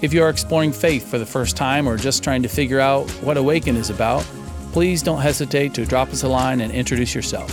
[0.00, 3.10] If you are exploring faith for the first time or just trying to figure out
[3.20, 4.22] what Awaken is about,
[4.70, 7.50] please don't hesitate to drop us a line and introduce yourself.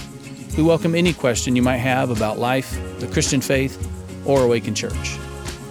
[0.55, 3.91] We welcome any question you might have about life, the Christian faith,
[4.27, 5.17] or Awaken Church.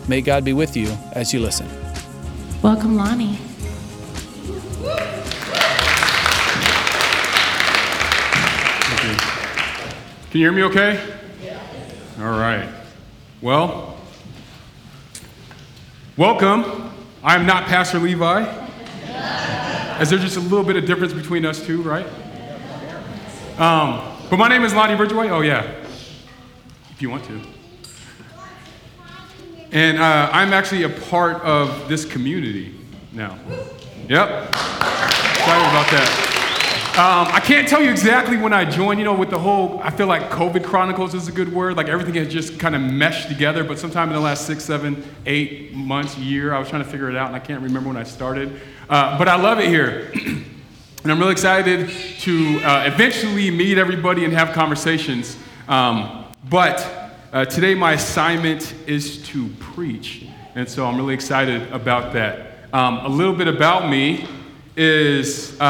[0.09, 1.69] May God be with you as you listen.
[2.61, 3.39] Welcome, Lonnie.
[10.31, 11.01] Can you hear me okay?
[11.41, 11.61] Yeah.
[12.19, 12.69] All right.
[13.41, 13.94] Well,
[16.17, 16.93] welcome.
[17.25, 18.43] I'm not Pastor Levi.
[20.01, 22.07] Is there just a little bit of difference between us two, right?
[23.59, 25.31] Um, but my name is Lonnie Ridgeway.
[25.31, 25.63] Oh, yeah.
[26.91, 27.41] If you want to.
[29.73, 32.75] And uh, I'm actually a part of this community
[33.13, 33.39] now.
[34.09, 34.49] Yep.
[34.49, 36.34] Excited about that.
[36.97, 39.91] Um, I can't tell you exactly when I joined, you know, with the whole, I
[39.91, 41.77] feel like COVID Chronicles is a good word.
[41.77, 43.65] Like everything has just kind of meshed together.
[43.65, 47.11] But sometime in the last six, seven, eight months, year, I was trying to figure
[47.11, 48.61] it out and I can't remember when I started.
[48.89, 50.13] Uh, but I love it here.
[50.15, 55.37] and I'm really excited to uh, eventually meet everybody and have conversations.
[55.67, 60.29] Um, but uh, today, my assignment is to preach.
[60.55, 62.73] And so I'm really excited about that.
[62.73, 64.29] Um, a little bit about me
[64.77, 65.61] is.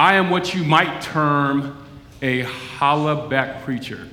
[0.00, 1.76] I am what you might term
[2.22, 4.08] a holla back preacher.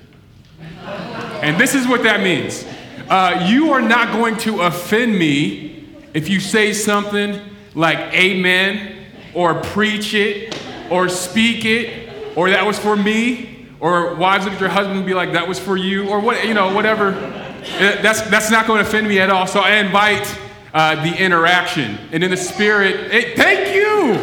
[0.82, 2.66] And this is what that means.
[3.08, 7.40] Uh, you are not going to offend me if you say something
[7.74, 8.98] like amen
[9.34, 10.60] or preach it
[10.92, 15.06] or speak it or that was for me or wives look at your husband and
[15.06, 17.14] be like that was for you or what you know whatever.
[17.14, 19.48] Uh, that's that's not going to offend me at all.
[19.48, 20.38] So i invite
[20.74, 21.98] uh, the interaction.
[22.12, 24.16] And in the spirit it, thank you!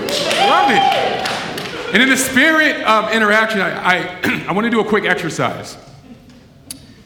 [0.46, 1.43] Love it
[1.94, 5.76] and in the spirit of interaction, I, I, I want to do a quick exercise.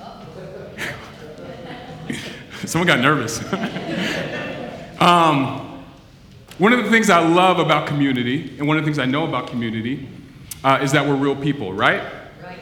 [2.64, 3.42] Someone got nervous.
[4.98, 5.84] um,
[6.56, 9.28] one of the things I love about community, and one of the things I know
[9.28, 10.08] about community,
[10.64, 12.02] uh, is that we're real people, right?
[12.42, 12.58] Right.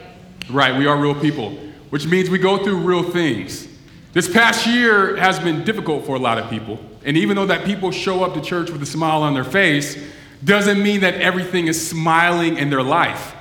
[0.49, 1.51] Right, we are real people,
[1.91, 3.69] which means we go through real things.
[4.11, 6.77] This past year has been difficult for a lot of people.
[7.05, 9.97] And even though that people show up to church with a smile on their face,
[10.43, 13.35] doesn't mean that everything is smiling in their life.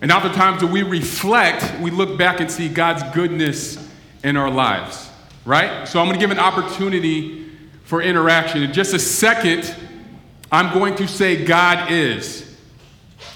[0.00, 3.78] And oftentimes, when we reflect, we look back and see God's goodness
[4.22, 5.10] in our lives,
[5.44, 5.86] right?
[5.88, 7.50] So, I'm going to give an opportunity
[7.84, 8.62] for interaction.
[8.62, 9.74] In just a second,
[10.52, 12.56] I'm going to say, God is.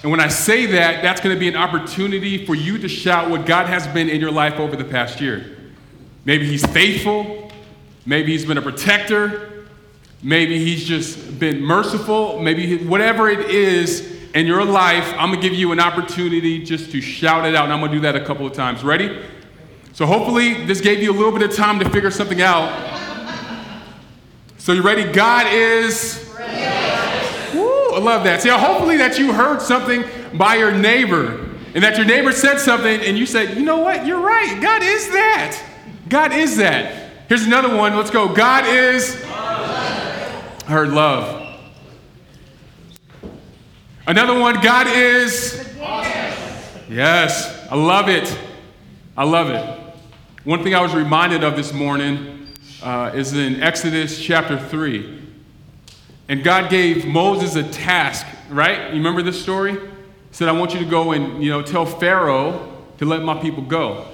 [0.03, 3.31] And when I say that, that's going to be an opportunity for you to shout
[3.31, 5.57] what God has been in your life over the past year.
[6.25, 7.51] Maybe He's faithful,
[8.07, 9.52] maybe He's been a protector,
[10.23, 12.41] Maybe he's just been merciful.
[12.41, 16.93] Maybe whatever it is in your life, I'm going to give you an opportunity just
[16.93, 17.65] to shout it out.
[17.65, 18.85] And I'm going to do that a couple of times.
[18.85, 19.21] Ready?
[19.93, 22.71] So hopefully this gave you a little bit of time to figure something out.
[24.59, 25.11] So you ready?
[25.13, 26.31] God is.
[27.53, 28.43] Woo, I love that.
[28.43, 33.01] See, hopefully that you heard something by your neighbor and that your neighbor said something
[33.01, 34.07] and you said, you know what?
[34.07, 34.63] You're right.
[34.63, 35.61] God is that.
[36.09, 37.11] God is that.
[37.29, 37.97] Here's another one.
[37.97, 38.33] Let's go.
[38.33, 39.21] God is.
[40.73, 41.59] I heard love.
[44.07, 45.69] Another one, God is.
[46.89, 48.39] Yes, I love it.
[49.15, 49.95] I love it.
[50.45, 52.47] One thing I was reminded of this morning
[52.83, 55.23] uh, is in Exodus chapter 3.
[56.31, 58.89] And God gave Moses a task, right?
[58.93, 59.75] You remember this story?
[59.75, 59.79] He
[60.31, 63.63] said, I want you to go and, you know, tell Pharaoh to let my people
[63.63, 64.07] go.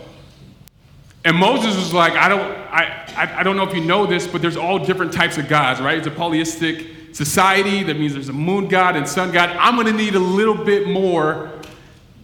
[1.29, 4.41] And Moses was like, I don't, I, I, don't know if you know this, but
[4.41, 5.99] there's all different types of gods, right?
[5.99, 7.83] It's a polytheistic society.
[7.83, 9.51] That means there's a moon god and sun god.
[9.51, 11.53] I'm going to need a little bit more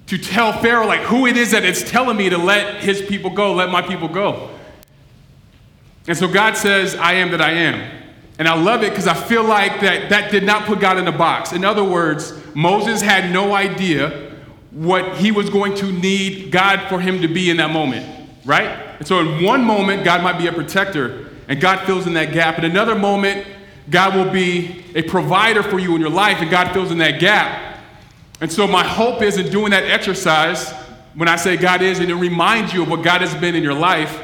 [0.06, 3.28] to tell Pharaoh, like, who it is that it's telling me to let his people
[3.28, 4.48] go, let my people go.
[6.06, 7.90] And so God says, I am that I am.
[8.38, 11.06] And I love it because I feel like that, that did not put God in
[11.08, 11.52] a box.
[11.52, 14.32] In other words, Moses had no idea
[14.70, 18.14] what he was going to need God for him to be in that moment
[18.44, 18.83] right?
[19.04, 22.32] And so in one moment, God might be a protector, and God fills in that
[22.32, 22.58] gap.
[22.58, 23.46] In another moment,
[23.90, 27.20] God will be a provider for you in your life, and God fills in that
[27.20, 27.82] gap.
[28.40, 30.72] And so my hope is in doing that exercise,
[31.12, 33.62] when I say God is, and it reminds you of what God has been in
[33.62, 34.22] your life,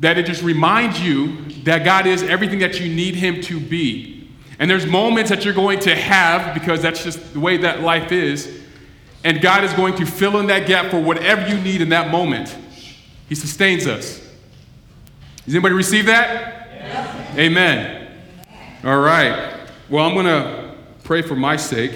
[0.00, 4.28] that it just reminds you that God is everything that you need Him to be.
[4.58, 8.12] And there's moments that you're going to have because that's just the way that life
[8.12, 8.64] is.
[9.24, 12.10] And God is going to fill in that gap for whatever you need in that
[12.10, 12.54] moment.
[13.28, 14.20] He sustains us.
[15.44, 16.68] Does anybody receive that?
[16.72, 17.38] Yes.
[17.38, 18.10] Amen.
[18.84, 19.68] All right.
[19.88, 20.74] Well, I'm going to
[21.04, 21.92] pray for my sake.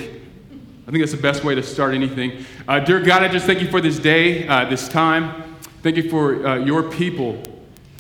[0.87, 2.47] I think that's the best way to start anything.
[2.67, 5.57] Uh, dear God, I just thank you for this day, uh, this time.
[5.83, 7.43] Thank you for uh, your people.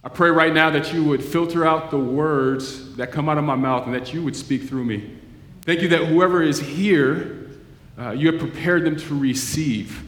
[0.02, 3.44] I pray right now that you would filter out the words that come out of
[3.44, 5.18] my mouth and that you would speak through me.
[5.62, 7.50] Thank you that whoever is here,
[7.98, 10.07] uh, you have prepared them to receive.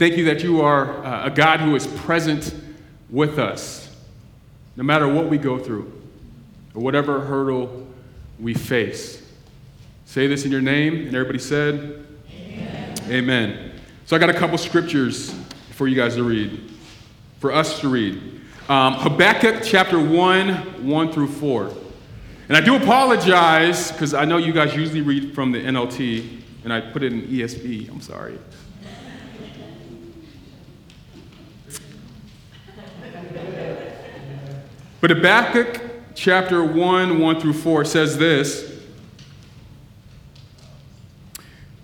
[0.00, 2.54] Thank you that you are uh, a God who is present
[3.10, 3.94] with us,
[4.74, 5.92] no matter what we go through
[6.74, 7.86] or whatever hurdle
[8.38, 9.22] we face.
[10.06, 12.02] Say this in your name, and everybody said,
[12.32, 12.94] Amen.
[13.10, 13.80] Amen.
[14.06, 15.34] So I got a couple scriptures
[15.72, 16.72] for you guys to read
[17.38, 18.40] for us to read.
[18.70, 21.74] Um, Habakkuk chapter 1, 1 through 4.
[22.48, 26.72] And I do apologize because I know you guys usually read from the NLT, and
[26.72, 27.90] I put it in ESV.
[27.90, 28.38] I'm sorry.
[35.00, 35.80] But Habakkuk
[36.14, 38.70] chapter 1, 1 through 4 says this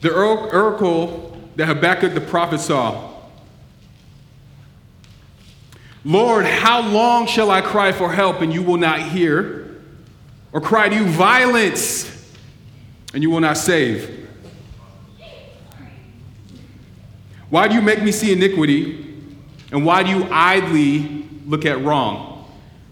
[0.00, 3.16] The oracle that Habakkuk the prophet saw
[6.06, 9.76] Lord, how long shall I cry for help and you will not hear?
[10.52, 12.32] Or cry to you violence
[13.12, 14.28] and you will not save?
[17.50, 19.16] Why do you make me see iniquity?
[19.72, 22.35] And why do you idly look at wrong?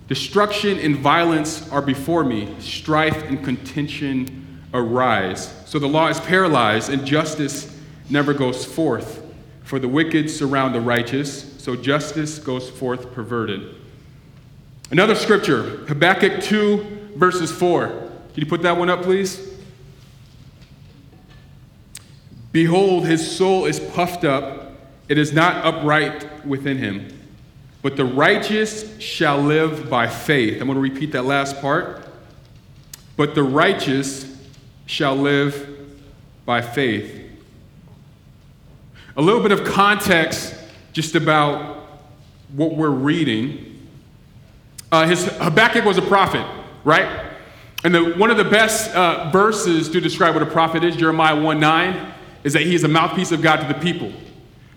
[0.09, 5.53] Destruction and violence are before me, strife and contention arise.
[5.67, 7.79] So the law is paralyzed and justice
[8.11, 9.23] never goes forth.
[9.63, 13.75] For the wicked surround the righteous so justice goes forth perverted.
[14.91, 17.87] Another scripture, Habakkuk 2, verses 4.
[17.87, 19.51] Can you put that one up, please?
[22.53, 24.75] Behold, his soul is puffed up,
[25.09, 27.09] it is not upright within him.
[27.85, 30.55] But the righteous shall live by faith.
[30.55, 32.03] I'm going to repeat that last part.
[33.15, 34.35] But the righteous
[34.87, 35.69] shall live
[36.47, 37.15] by faith.
[39.19, 40.55] A little bit of context
[40.95, 41.87] just about
[42.55, 43.87] what we're reading.
[44.91, 46.47] Uh, his, Habakkuk was a prophet,
[46.85, 47.35] right?
[47.85, 51.39] And the, one of the best uh, verses to describe what a prophet is, Jeremiah
[51.39, 52.15] 1 9,
[52.45, 54.11] is that he is a mouthpiece of God to the people.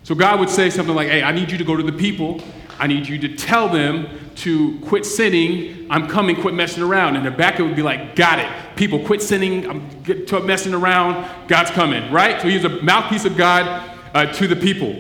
[0.04, 2.42] So God would say something like, Hey, I need you to go to the people.
[2.80, 5.88] I need you to tell them to quit sinning.
[5.90, 7.16] I'm coming, quit messing around.
[7.16, 8.76] And Habakkuk would be like, Got it.
[8.76, 9.68] People, quit sinning.
[9.68, 11.48] I'm messing around.
[11.48, 12.42] God's coming, right?
[12.42, 14.96] So he's a mouthpiece of God uh, to the people.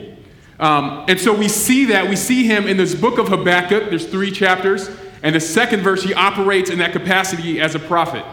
[0.59, 2.09] Um, and so we see that.
[2.09, 3.89] We see him in this book of Habakkuk.
[3.89, 4.89] There's three chapters.
[5.21, 8.25] And the second verse, he operates in that capacity as a prophet.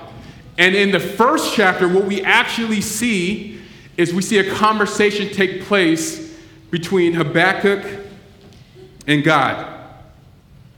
[0.57, 3.61] And in the first chapter, what we actually see
[3.97, 6.35] is we see a conversation take place
[6.71, 8.04] between Habakkuk
[9.07, 9.81] and God.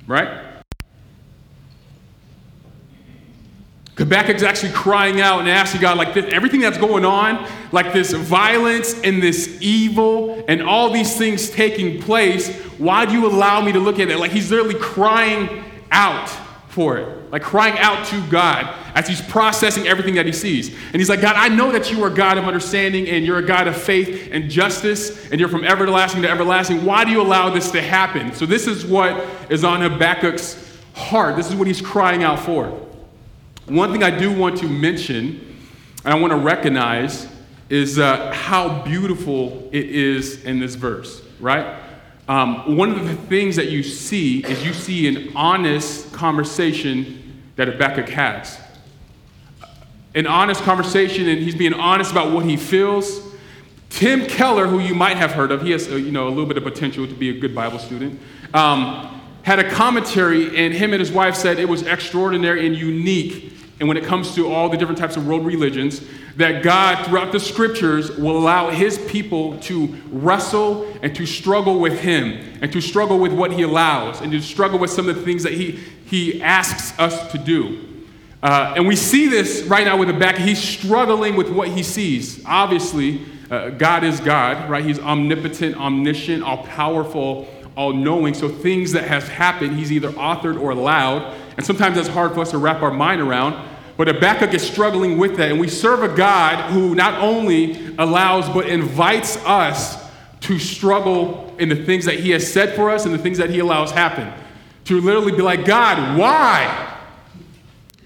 [0.06, 0.46] Right?
[3.96, 8.12] Habakkuk's actually crying out and asking God, like, this, everything that's going on, like this
[8.12, 13.72] violence and this evil and all these things taking place, why do you allow me
[13.72, 14.18] to look at it?
[14.18, 16.28] Like, he's literally crying out
[16.68, 20.68] for it, like crying out to God as he's processing everything that he sees.
[20.68, 23.46] And he's like, God, I know that you are God of understanding and you're a
[23.46, 26.84] God of faith and justice and you're from everlasting to everlasting.
[26.84, 28.32] Why do you allow this to happen?
[28.32, 31.36] So, this is what is on Habakkuk's heart.
[31.36, 32.68] This is what he's crying out for.
[33.66, 35.56] One thing I do want to mention,
[36.04, 37.28] and I want to recognize,
[37.68, 41.82] is uh, how beautiful it is in this verse, right?
[42.28, 47.25] Um, one of the things that you see is you see an honest conversation
[47.56, 48.60] that Habakkuk has.
[50.14, 53.20] An honest conversation, and he's being honest about what he feels.
[53.90, 56.46] Tim Keller, who you might have heard of, he has uh, you know, a little
[56.46, 58.20] bit of potential to be a good Bible student,
[58.54, 63.55] um, had a commentary, and him and his wife said it was extraordinary and unique
[63.78, 66.00] and when it comes to all the different types of world religions,
[66.36, 72.00] that God, throughout the scriptures, will allow his people to wrestle and to struggle with
[72.00, 75.22] him, and to struggle with what he allows, and to struggle with some of the
[75.22, 75.72] things that he,
[76.06, 77.82] he asks us to do.
[78.42, 80.40] Uh, and we see this right now with Habakkuk.
[80.40, 82.44] He's struggling with what he sees.
[82.46, 84.84] Obviously, uh, God is God, right?
[84.84, 88.34] He's omnipotent, omniscient, all powerful, all knowing.
[88.34, 91.34] So things that have happened, he's either authored or allowed.
[91.56, 93.66] And sometimes that's hard for us to wrap our mind around.
[93.96, 95.50] But Habakkuk is struggling with that.
[95.50, 100.04] And we serve a God who not only allows, but invites us
[100.40, 103.50] to struggle in the things that He has said for us and the things that
[103.50, 104.32] He allows happen.
[104.84, 106.94] To literally be like, God, why?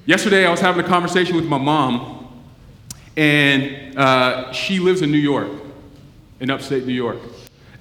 [0.06, 2.42] Yesterday, I was having a conversation with my mom,
[3.16, 5.50] and uh, she lives in New York,
[6.38, 7.18] in upstate New York.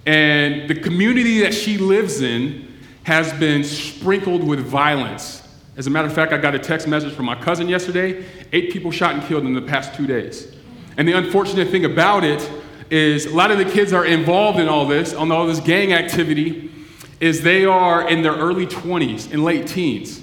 [0.05, 2.67] And the community that she lives in
[3.03, 5.41] has been sprinkled with violence.
[5.77, 8.71] As a matter of fact, I got a text message from my cousin yesterday eight
[8.71, 10.53] people shot and killed in the past two days.
[10.97, 12.49] And the unfortunate thing about it
[12.89, 15.93] is a lot of the kids are involved in all this, on all this gang
[15.93, 16.71] activity,
[17.19, 20.21] is they are in their early 20s and late teens.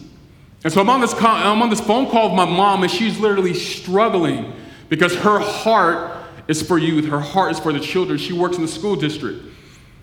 [0.64, 3.18] And so I'm on this, I'm on this phone call with my mom, and she's
[3.20, 4.52] literally struggling
[4.88, 8.18] because her heart is for youth, her heart is for the children.
[8.18, 9.44] She works in the school district.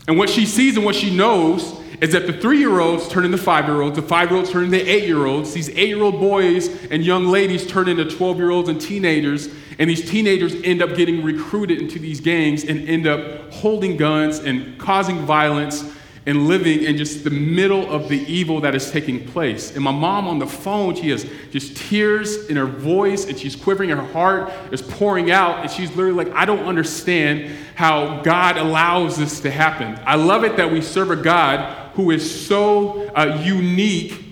[0.07, 3.23] And what she sees and what she knows is that the three year olds turn
[3.23, 5.87] into five year olds, the five year olds turn into eight year olds, these eight
[5.87, 9.47] year old boys and young ladies turn into 12 year olds and teenagers,
[9.79, 14.39] and these teenagers end up getting recruited into these gangs and end up holding guns
[14.39, 15.83] and causing violence
[16.25, 19.75] and living in just the middle of the evil that is taking place.
[19.75, 23.55] And my mom on the phone, she has just tears in her voice and she's
[23.55, 28.57] quivering, her heart is pouring out, and she's literally like, I don't understand how God
[28.57, 29.99] allows this to happen.
[30.05, 34.23] I love it that we serve a God who is so uh, unique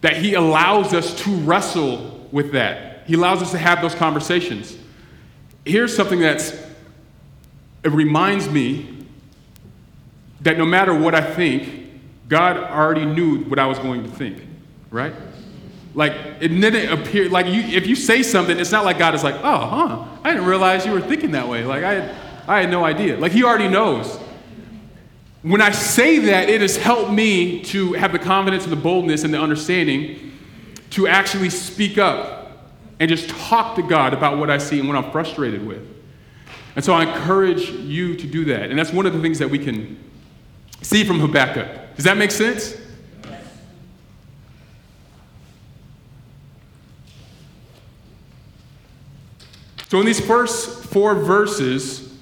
[0.00, 3.06] that he allows us to wrestle with that.
[3.06, 4.76] He allows us to have those conversations.
[5.64, 6.52] Here's something that's,
[7.84, 8.93] it reminds me
[10.44, 11.90] that no matter what I think,
[12.28, 14.38] God already knew what I was going to think,
[14.90, 15.12] right?
[15.94, 19.24] Like, it didn't appear, like, you, if you say something, it's not like God is
[19.24, 21.64] like, oh, huh, I didn't realize you were thinking that way.
[21.64, 22.14] Like, I had,
[22.48, 23.16] I had no idea.
[23.16, 24.18] Like, He already knows.
[25.42, 29.24] When I say that, it has helped me to have the confidence and the boldness
[29.24, 30.32] and the understanding
[30.90, 34.96] to actually speak up and just talk to God about what I see and what
[34.96, 35.86] I'm frustrated with.
[36.76, 38.70] And so I encourage you to do that.
[38.70, 39.98] And that's one of the things that we can
[40.82, 41.96] see from Habakkuk.
[41.96, 42.76] Does that make sense?
[49.88, 52.12] So, in these first four verses,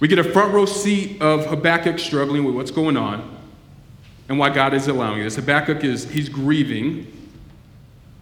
[0.00, 3.38] we get a front row seat of Habakkuk struggling with what's going on
[4.28, 5.36] and why God is allowing this.
[5.36, 7.10] Habakkuk is he's grieving.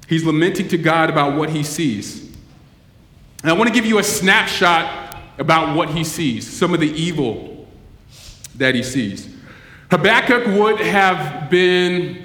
[0.09, 2.31] He's lamenting to God about what he sees.
[3.43, 6.93] And I want to give you a snapshot about what he sees, some of the
[6.93, 7.67] evil
[8.57, 9.32] that he sees.
[9.93, 12.25] Habakkuk would have been,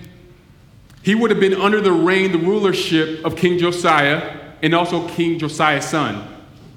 [1.04, 5.38] he would have been under the reign, the rulership of King Josiah and also King
[5.38, 6.26] Josiah's son,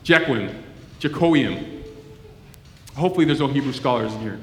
[0.02, 0.52] Jequim,
[0.98, 1.84] Jehoiam.
[2.96, 4.40] Hopefully, there's no Hebrew scholars in here.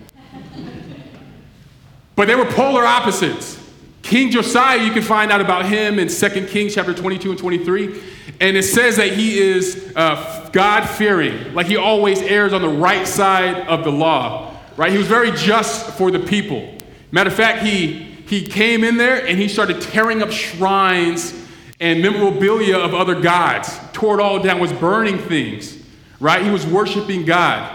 [2.15, 3.61] But they were polar opposites.
[4.01, 8.01] King Josiah, you can find out about him in 2 Kings chapter 22 and 23.
[8.39, 12.69] And it says that he is uh, God fearing, like he always errs on the
[12.69, 14.91] right side of the law right?
[14.91, 16.75] He was very just for the people.
[17.11, 17.93] Matter of fact, he,
[18.27, 21.33] he came in there and he started tearing up shrines
[21.79, 25.83] and memorabilia of other gods, tore it all down, was burning things,
[26.19, 26.43] right?
[26.43, 27.73] He was worshiping God.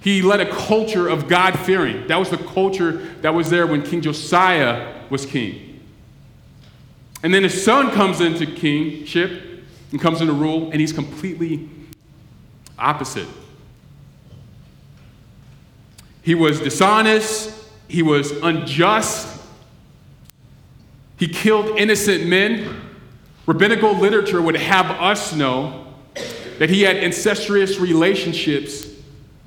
[0.00, 2.06] He led a culture of God fearing.
[2.06, 5.80] That was the culture that was there when King Josiah was king.
[7.22, 9.42] And then his son comes into kingship
[9.90, 11.68] and comes into rule, and he's completely
[12.78, 13.26] opposite.
[16.22, 17.54] He was dishonest,
[17.88, 19.38] he was unjust,
[21.18, 22.80] he killed innocent men.
[23.46, 25.86] Rabbinical literature would have us know
[26.58, 28.86] that he had incestuous relationships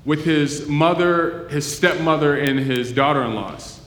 [0.04, 3.80] with his mother, his stepmother, and his daughter in laws.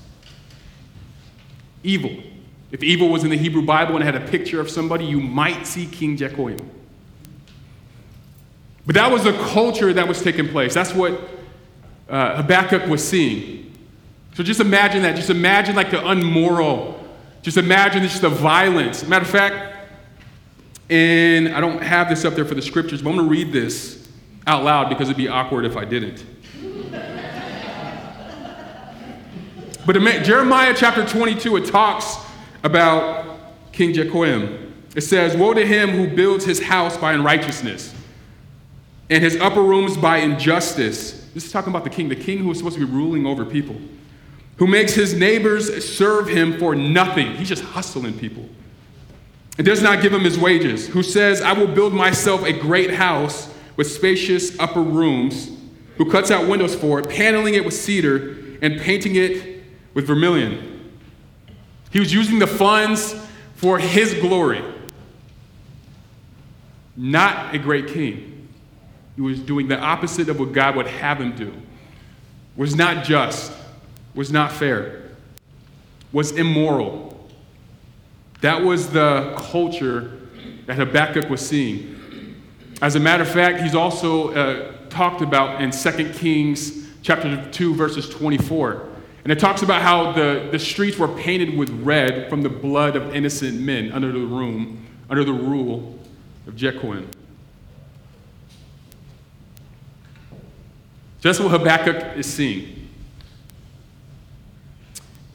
[1.82, 2.22] Evil.
[2.70, 5.66] If evil was in the Hebrew Bible and had a picture of somebody, you might
[5.66, 6.70] see King Jehoiam.
[8.86, 10.74] But that was the culture that was taking place.
[10.74, 11.20] That's what
[12.08, 13.72] uh, Habakkuk was seeing.
[14.34, 15.16] So just imagine that.
[15.16, 17.00] Just imagine like the unmoral.
[17.42, 19.06] Just imagine just the violence.
[19.06, 19.76] Matter of fact,
[20.90, 23.52] and I don't have this up there for the scriptures, but I'm going to read
[23.52, 24.06] this
[24.46, 26.24] out loud because it'd be awkward if I didn't.
[29.86, 29.94] but
[30.24, 32.16] Jeremiah chapter 22, it talks
[32.62, 33.38] about
[33.72, 34.72] King Jehoiam.
[34.94, 37.94] It says, Woe to him who builds his house by unrighteousness,
[39.10, 42.50] and his upper rooms by injustice this is talking about the king, the king who
[42.50, 43.76] is supposed to be ruling over people,
[44.56, 47.34] who makes his neighbors serve him for nothing.
[47.34, 48.48] He's just hustling people.
[49.58, 52.94] And does not give him his wages, who says, I will build myself a great
[52.94, 55.50] house with spacious upper rooms,
[55.96, 59.62] who cuts out windows for it, paneling it with cedar and painting it
[59.92, 60.90] with vermilion.
[61.90, 63.14] He was using the funds
[63.54, 64.62] for his glory.
[66.96, 68.33] Not a great king.
[69.16, 71.52] He was doing the opposite of what God would have him do.
[72.56, 73.52] was not just,
[74.14, 75.10] was not fair,
[76.12, 77.28] was immoral.
[78.40, 80.20] That was the culture
[80.66, 81.94] that Habakkuk was seeing.
[82.82, 87.74] As a matter of fact, he's also uh, talked about in 2 Kings chapter 2,
[87.74, 88.88] verses 24.
[89.24, 92.94] And it talks about how the, the streets were painted with red from the blood
[92.94, 95.98] of innocent men under the room, under the rule
[96.46, 97.08] of Jehoiakim.
[101.28, 102.88] That's what Habakkuk is seeing.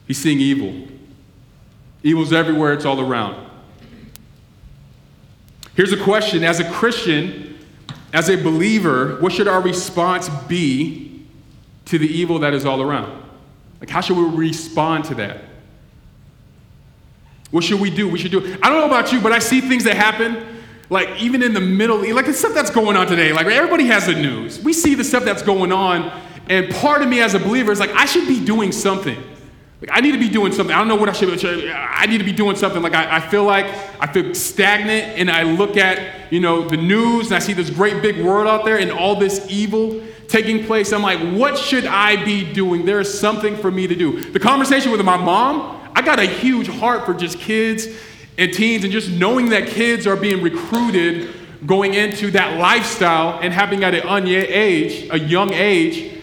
[0.08, 0.88] He's seeing evil.
[2.04, 3.48] Evil's everywhere, it's all around.
[5.76, 7.58] Here's a question as a Christian,
[8.14, 11.26] as a believer, what should our response be
[11.86, 13.24] to the evil that is all around?
[13.80, 15.42] Like, how should we respond to that?
[17.52, 18.08] What should we do?
[18.08, 18.58] We should do.
[18.62, 20.59] I don't know about you, but I see things that happen
[20.90, 24.08] like even in the middle, like the stuff that's going on today, like everybody has
[24.08, 24.60] the news.
[24.60, 26.12] We see the stuff that's going on,
[26.50, 29.22] and part of me as a believer is like, I should be doing something.
[29.82, 30.76] Like I need to be doing something.
[30.76, 31.30] I don't know what I should.
[31.40, 32.82] Be I need to be doing something.
[32.82, 33.66] Like I, I feel like
[34.02, 37.70] I feel stagnant, and I look at you know the news, and I see this
[37.70, 40.92] great big world out there, and all this evil taking place.
[40.92, 42.86] I'm like, what should I be doing?
[42.86, 44.32] There is something for me to do.
[44.32, 47.88] The conversation with my mom, I got a huge heart for just kids
[48.40, 51.34] and teens, and just knowing that kids are being recruited
[51.66, 56.18] going into that lifestyle and having at an age, a young age,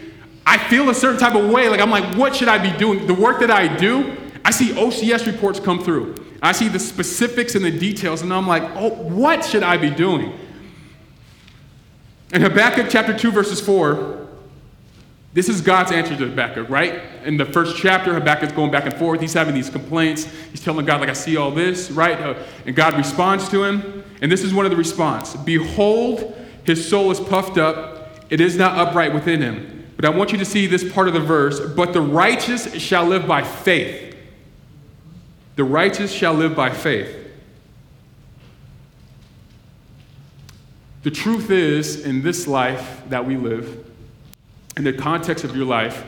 [0.45, 1.69] I feel a certain type of way.
[1.69, 3.05] Like I'm like, what should I be doing?
[3.05, 6.25] The work that I do, I see OCS reports come through.
[6.41, 9.89] I see the specifics and the details, and I'm like, oh, what should I be
[9.89, 10.33] doing?
[12.33, 14.16] In Habakkuk chapter 2, verses 4,
[15.37, 16.99] this is God's answer to Habakkuk, right?
[17.23, 19.21] In the first chapter, Habakkuk's going back and forth.
[19.21, 20.25] He's having these complaints.
[20.49, 22.35] He's telling God, like, I see all this, right?
[22.65, 24.03] And God responds to him.
[24.23, 25.35] And this is one of the response.
[25.35, 28.19] Behold, his soul is puffed up.
[28.31, 29.85] It is not upright within him.
[29.95, 31.59] But I want you to see this part of the verse.
[31.59, 34.15] But the righteous shall live by faith.
[35.55, 37.15] The righteous shall live by faith.
[41.03, 43.86] The truth is, in this life that we live,
[44.77, 46.05] in the context of your life,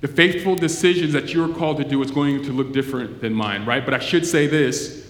[0.00, 3.66] the faithful decisions that you're called to do is going to look different than mine,
[3.66, 3.84] right?
[3.84, 5.04] But I should say this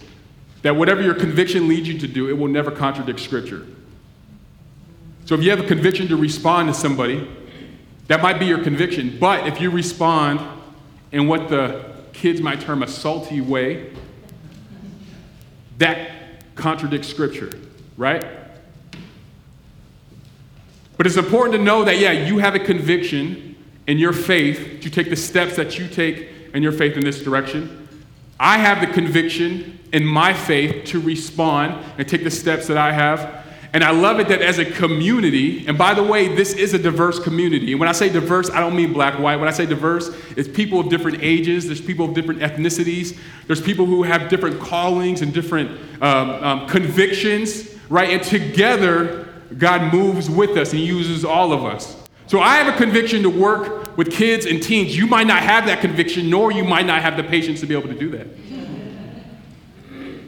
[0.63, 3.65] that whatever your conviction leads you to do, it will never contradict Scripture.
[5.27, 7.29] So if you have a conviction to respond to somebody,
[8.09, 9.17] that might be your conviction.
[9.21, 10.41] But if you respond
[11.13, 13.93] in what the kids might term a salty way,
[15.79, 17.51] that contradicts Scripture,
[17.97, 18.25] right?
[20.97, 23.57] But it's important to know that, yeah, you have a conviction
[23.87, 27.23] in your faith to take the steps that you take in your faith in this
[27.23, 27.89] direction.
[28.39, 32.93] I have the conviction in my faith to respond and take the steps that I
[32.93, 33.45] have.
[33.73, 36.79] And I love it that as a community, and by the way, this is a
[36.79, 37.73] diverse community.
[37.73, 39.37] And when I say diverse, I don't mean black, white.
[39.37, 43.61] When I say diverse, it's people of different ages, there's people of different ethnicities, there's
[43.61, 45.71] people who have different callings and different
[46.03, 48.11] um, um, convictions, right?
[48.11, 49.26] And together,
[49.57, 51.97] God moves with us and uses all of us.
[52.27, 54.97] So I have a conviction to work with kids and teens.
[54.97, 57.75] You might not have that conviction, nor you might not have the patience to be
[57.75, 58.27] able to do that.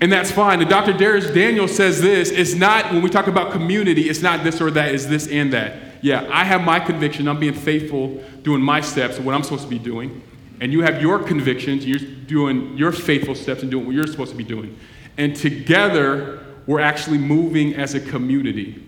[0.00, 0.60] And that's fine.
[0.60, 0.92] And Dr.
[0.92, 4.70] Dharius Daniel says this it's not, when we talk about community, it's not this or
[4.70, 5.76] that, it's this and that.
[6.00, 7.26] Yeah, I have my conviction.
[7.26, 10.22] I'm being faithful, doing my steps, what I'm supposed to be doing.
[10.60, 14.30] And you have your convictions, you're doing your faithful steps and doing what you're supposed
[14.30, 14.78] to be doing.
[15.16, 18.84] And together, we're actually moving as a community.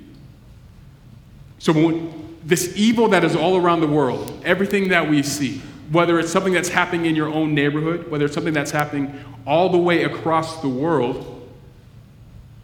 [1.60, 5.58] So, when, this evil that is all around the world, everything that we see,
[5.92, 9.68] whether it's something that's happening in your own neighborhood, whether it's something that's happening all
[9.68, 11.48] the way across the world,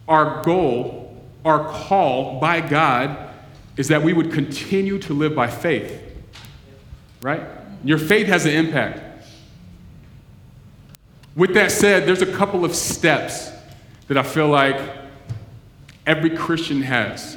[0.08, 3.30] our goal, our call by God
[3.76, 6.02] is that we would continue to live by faith.
[7.20, 7.42] Right?
[7.84, 9.02] Your faith has an impact.
[11.34, 13.50] With that said, there's a couple of steps
[14.08, 14.80] that I feel like
[16.06, 17.36] every Christian has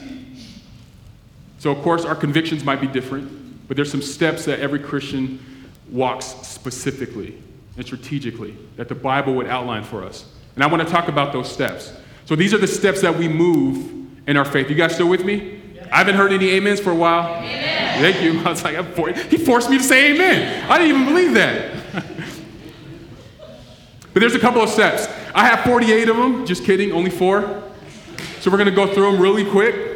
[1.59, 5.39] so, of course, our convictions might be different, but there's some steps that every Christian
[5.91, 7.37] walks specifically
[7.75, 10.25] and strategically that the Bible would outline for us.
[10.55, 11.93] And I want to talk about those steps.
[12.25, 14.69] So, these are the steps that we move in our faith.
[14.69, 15.61] You guys still with me?
[15.91, 17.27] I haven't heard any amens for a while.
[17.35, 18.01] Amen.
[18.01, 18.39] Thank you.
[18.45, 20.69] I was like, he forced me to say amen.
[20.69, 21.75] I didn't even believe that.
[24.13, 25.07] but there's a couple of steps.
[25.35, 26.45] I have 48 of them.
[26.45, 27.63] Just kidding, only four.
[28.39, 29.88] So we're going to go through them really quick.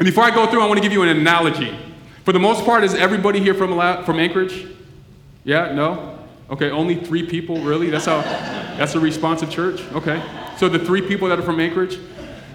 [0.00, 1.76] And before I go through, I want to give you an analogy.
[2.24, 3.68] For the most part, is everybody here from,
[4.04, 4.66] from Anchorage?
[5.44, 5.74] Yeah?
[5.74, 6.18] No?
[6.48, 7.90] Okay, only three people, really?
[7.90, 9.82] That's how, that's a responsive church?
[9.92, 10.22] Okay.
[10.56, 11.98] So the three people that are from Anchorage?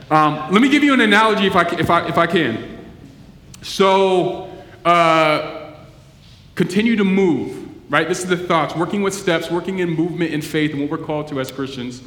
[0.10, 2.84] Um, let me give you an analogy if I, if I, if I can.
[3.62, 4.52] So,
[4.84, 5.76] uh,
[6.56, 8.08] continue to move, right?
[8.08, 11.06] This is the thoughts, working with steps, working in movement in faith, and what we're
[11.06, 12.02] called to as Christians.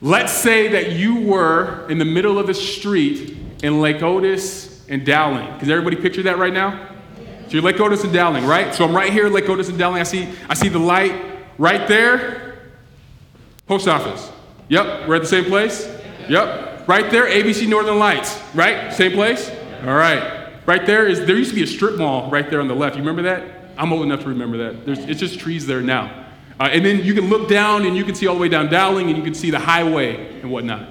[0.00, 5.04] Let's say that you were in the middle of the street in Lake Otis and
[5.04, 5.58] Dowling.
[5.58, 6.88] Does everybody picture that right now?
[7.46, 8.74] So you're Lake Otis and Dowling, right?
[8.74, 10.00] So I'm right here, Lake Otis and Dowling.
[10.00, 11.14] I see, I see the light
[11.58, 12.70] right there.
[13.66, 14.30] Post office.
[14.68, 15.88] Yep, we're at the same place.
[16.28, 18.92] Yep, right there, ABC Northern Lights, right?
[18.92, 19.50] Same place.
[19.82, 20.42] All right.
[20.64, 22.96] Right there is there used to be a strip mall right there on the left.
[22.96, 23.74] You remember that?
[23.76, 24.86] I'm old enough to remember that.
[24.86, 26.26] There's, it's just trees there now.
[26.60, 28.68] Uh, and then you can look down and you can see all the way down
[28.68, 30.88] Dowling and you can see the highway and whatnot.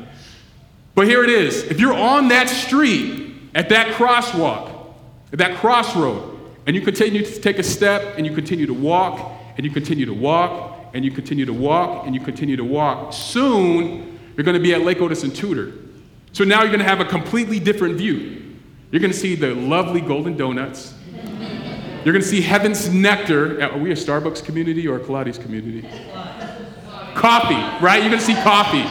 [0.94, 1.64] But here it is.
[1.64, 3.21] If you're on that street,
[3.54, 4.94] at that crosswalk,
[5.32, 9.40] at that crossroad, and you continue to take a step and you continue to walk
[9.58, 13.14] and you continue to walk and you continue to walk and you continue to walk,
[13.14, 15.74] soon you're going to be at Lake Otis and Tudor.
[16.34, 18.58] So now you're going to have a completely different view.
[18.92, 20.94] You're going to see the lovely golden donuts.
[22.04, 23.62] You're going to see heaven's nectar.
[23.64, 25.88] Are we a Starbucks community or a Kaladi community?
[27.16, 28.02] Coffee, right?
[28.02, 28.82] You're going to see coffee.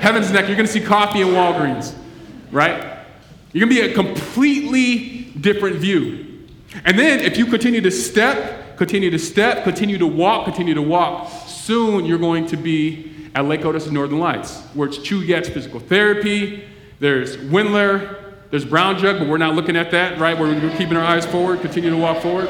[0.00, 0.48] Heaven's nectar.
[0.48, 1.94] You're going to see coffee in Walgreens,
[2.52, 2.95] right?
[3.52, 6.46] You're going to be a completely different view.
[6.84, 10.82] And then if you continue to step, continue to step, continue to walk, continue to
[10.82, 15.80] walk, soon you're going to be at Lake Otis Northern Lights, where it's Chugach Physical
[15.80, 16.64] Therapy,
[17.00, 20.38] there's Wendler, there's Brown Jug, but we're not looking at that, right?
[20.38, 22.48] We're, we're keeping our eyes forward, continue to walk forward.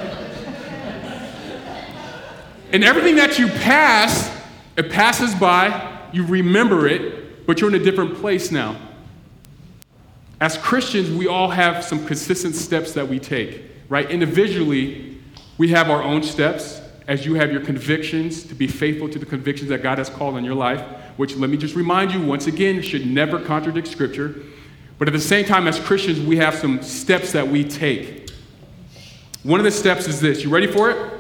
[2.73, 4.31] And everything that you pass,
[4.77, 8.77] it passes by, you remember it, but you're in a different place now.
[10.41, 14.11] As Christians, we all have some consistent steps that we take, right?
[14.11, 15.19] Individually,
[15.57, 19.25] we have our own steps, as you have your convictions to be faithful to the
[19.25, 20.81] convictions that God has called on your life,
[21.17, 24.43] which let me just remind you once again should never contradict Scripture.
[24.99, 28.31] But at the same time, as Christians, we have some steps that we take.
[29.43, 30.43] One of the steps is this.
[30.43, 31.13] You ready for it?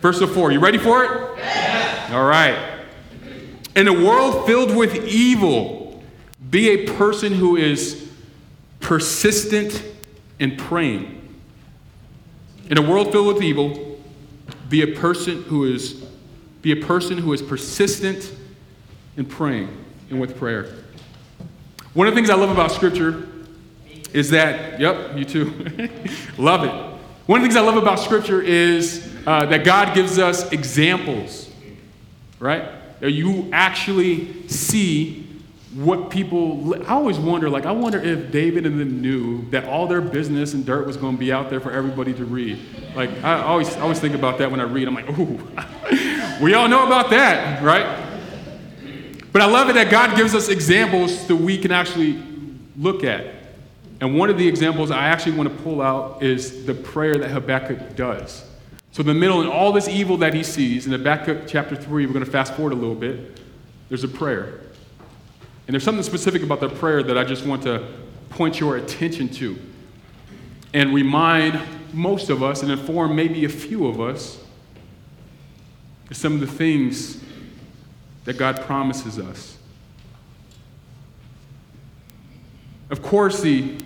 [0.00, 0.52] Verse of 4.
[0.52, 1.10] You ready for it?
[1.36, 2.12] Yes.
[2.12, 2.84] All right.
[3.74, 6.02] In a world filled with evil,
[6.48, 8.05] be a person who is
[8.80, 9.82] persistent
[10.38, 11.22] in praying.
[12.68, 14.00] In a world filled with evil,
[14.68, 16.04] be a person who is
[16.62, 18.32] be a person who is persistent
[19.16, 19.68] in praying
[20.10, 20.74] and with prayer.
[21.94, 23.28] One of the things I love about Scripture
[24.12, 25.88] is that, yep, you too.
[26.38, 26.96] love it.
[27.26, 31.50] One of the things I love about Scripture is uh, that God gives us examples,
[32.40, 32.68] right?
[33.00, 35.25] That you actually see
[35.74, 36.74] what people.
[36.86, 40.54] I always wonder, like, I wonder if David and them knew that all their business
[40.54, 42.58] and dirt was going to be out there for everybody to read.
[42.94, 44.88] Like, I always, I always think about that when I read.
[44.88, 45.38] I'm like, ooh,
[46.42, 48.04] we all know about that, right?
[49.32, 52.22] But I love it that God gives us examples that we can actually
[52.76, 53.34] look at.
[54.00, 57.30] And one of the examples I actually want to pull out is the prayer that
[57.30, 58.44] Habakkuk does.
[58.92, 62.06] So, in the middle, in all this evil that he sees, in Habakkuk chapter 3,
[62.06, 63.40] we're going to fast forward a little bit,
[63.90, 64.60] there's a prayer.
[65.66, 67.88] And there's something specific about the prayer that I just want to
[68.30, 69.58] point your attention to
[70.72, 71.60] and remind
[71.92, 74.38] most of us and inform maybe a few of us
[76.12, 77.20] some of the things
[78.24, 79.56] that God promises us.
[82.90, 83.76] Of course, the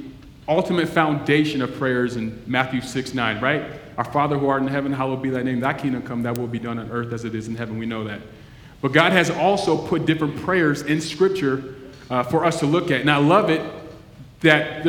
[0.47, 3.73] ultimate foundation of prayers in Matthew 6 9, right?
[3.97, 5.61] Our Father who art in heaven, hallowed be thy name.
[5.61, 7.79] Thy kingdom come, that will be done on earth as it is in heaven.
[7.79, 8.21] We know that.
[8.81, 11.75] But God has also put different prayers in Scripture
[12.09, 13.01] uh, for us to look at.
[13.01, 13.61] And I love it
[14.41, 14.85] that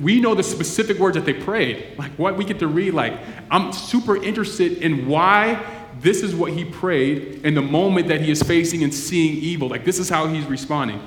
[0.00, 1.98] we know the specific words that they prayed.
[1.98, 3.18] Like what we get to read, like,
[3.50, 5.64] I'm super interested in why
[6.00, 9.68] this is what he prayed in the moment that he is facing and seeing evil.
[9.68, 11.00] Like, this is how he's responding.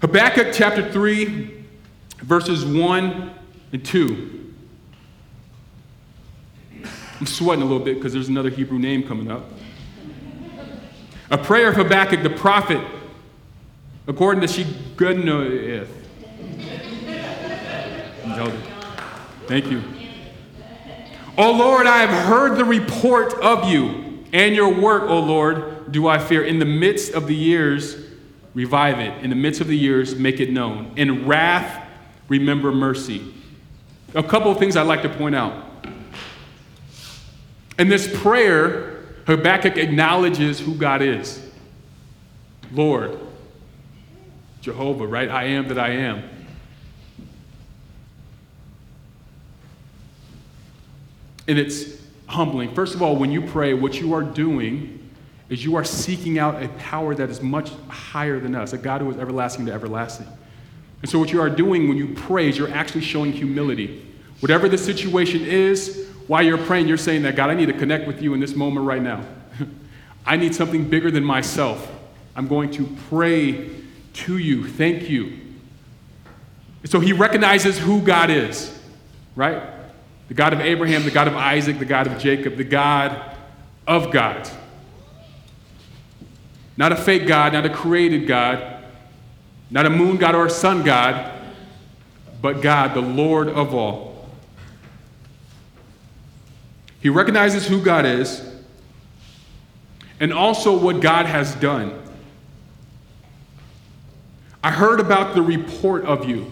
[0.00, 1.64] Habakkuk chapter 3,
[2.18, 3.34] verses 1
[3.72, 4.54] and 2.
[7.20, 9.44] I'm sweating a little bit because there's another Hebrew name coming up.
[11.32, 12.78] A prayer of Habakkuk the prophet,
[14.06, 15.88] according to she Shigionoth.
[19.46, 19.82] Thank you.
[21.38, 26.06] Oh Lord, I have heard the report of you and your work, O Lord, do
[26.06, 26.44] I fear.
[26.44, 27.96] In the midst of the years,
[28.52, 29.24] revive it.
[29.24, 30.92] In the midst of the years, make it known.
[30.96, 31.82] In wrath,
[32.28, 33.32] remember mercy.
[34.14, 35.64] A couple of things I'd like to point out.
[37.78, 38.91] In this prayer,
[39.26, 41.48] Habakkuk acknowledges who God is
[42.72, 43.18] Lord,
[44.60, 45.28] Jehovah, right?
[45.28, 46.22] I am that I am.
[51.46, 52.74] And it's humbling.
[52.74, 54.98] First of all, when you pray, what you are doing
[55.48, 59.02] is you are seeking out a power that is much higher than us, a God
[59.02, 60.26] who is everlasting to everlasting.
[61.02, 64.06] And so, what you are doing when you pray is you're actually showing humility.
[64.40, 68.06] Whatever the situation is, while you're praying, you're saying that, God, I need to connect
[68.06, 69.22] with you in this moment right now.
[70.26, 71.92] I need something bigger than myself.
[72.34, 73.68] I'm going to pray
[74.14, 74.66] to you.
[74.66, 75.38] Thank you.
[76.86, 78.74] So he recognizes who God is,
[79.36, 79.62] right?
[80.28, 83.36] The God of Abraham, the God of Isaac, the God of Jacob, the God
[83.86, 84.48] of God.
[86.78, 88.82] Not a fake God, not a created God,
[89.70, 91.30] not a moon God or a sun God,
[92.40, 94.11] but God, the Lord of all.
[97.02, 98.48] He recognizes who God is
[100.20, 102.00] and also what God has done.
[104.62, 106.50] I heard about the report of you.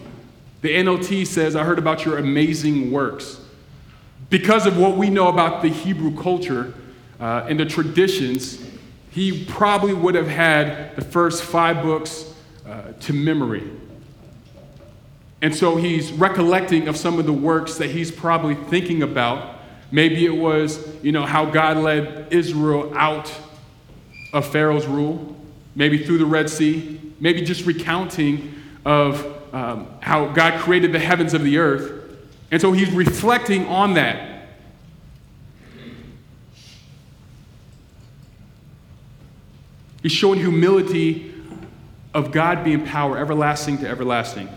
[0.61, 3.39] The NLT says, I heard about your amazing works.
[4.29, 6.73] Because of what we know about the Hebrew culture
[7.19, 8.61] uh, and the traditions,
[9.09, 12.33] he probably would have had the first five books
[12.67, 13.71] uh, to memory.
[15.41, 19.60] And so he's recollecting of some of the works that he's probably thinking about.
[19.91, 23.31] Maybe it was, you know, how God led Israel out
[24.33, 25.35] of Pharaoh's rule,
[25.75, 31.33] maybe through the Red Sea, maybe just recounting of um, how God created the heavens
[31.33, 31.91] of the earth.
[32.51, 34.47] And so he's reflecting on that.
[40.01, 41.33] He's showing humility
[42.13, 44.49] of God being power, everlasting to everlasting.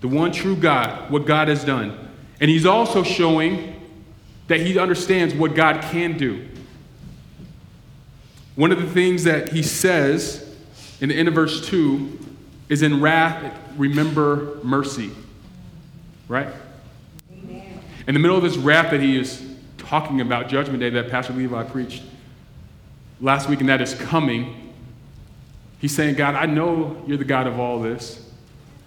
[0.00, 1.98] The one true God, what God has done.
[2.40, 3.80] And he's also showing
[4.48, 6.46] that he understands what God can do.
[8.56, 10.54] One of the things that he says
[11.00, 12.18] in the end of verse 2
[12.68, 15.10] is in wrath, remember mercy.
[16.28, 16.48] Right?
[17.32, 17.80] Amen.
[18.06, 19.42] In the middle of this wrath that he is
[19.78, 22.02] talking about, Judgment Day, that Pastor Levi preached
[23.20, 24.72] last week, and that is coming,
[25.78, 28.30] he's saying, God, I know you're the God of all this,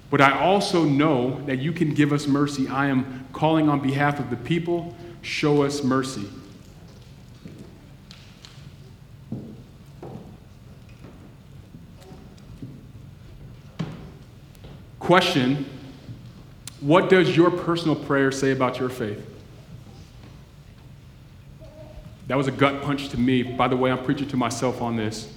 [0.10, 2.68] but I also know that you can give us mercy.
[2.68, 6.28] I am calling on behalf of the people, show us mercy.
[15.00, 15.66] Question
[16.82, 19.26] What does your personal prayer say about your faith?
[22.28, 23.42] That was a gut punch to me.
[23.42, 25.34] By the way, I'm preaching to myself on this.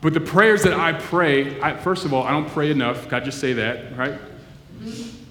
[0.00, 3.08] But the prayers that I pray, I, first of all, I don't pray enough.
[3.08, 4.18] God just say that, right?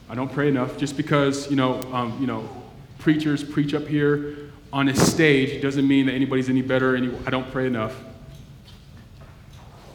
[0.08, 0.78] I don't pray enough.
[0.78, 2.48] Just because you know, um, you know,
[3.00, 6.96] preachers preach up here on a stage doesn't mean that anybody's any better.
[6.96, 7.96] Any, I don't pray enough.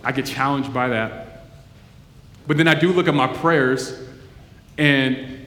[0.02, 1.46] I get challenged by that.
[2.46, 3.98] But then I do look at my prayers,
[4.76, 5.46] and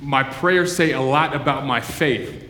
[0.00, 2.44] my prayers say a lot about my faith.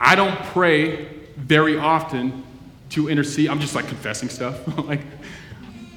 [0.00, 2.44] I don't pray very often
[2.94, 3.48] to intercede.
[3.48, 4.66] I'm just like confessing stuff.
[4.86, 5.02] like,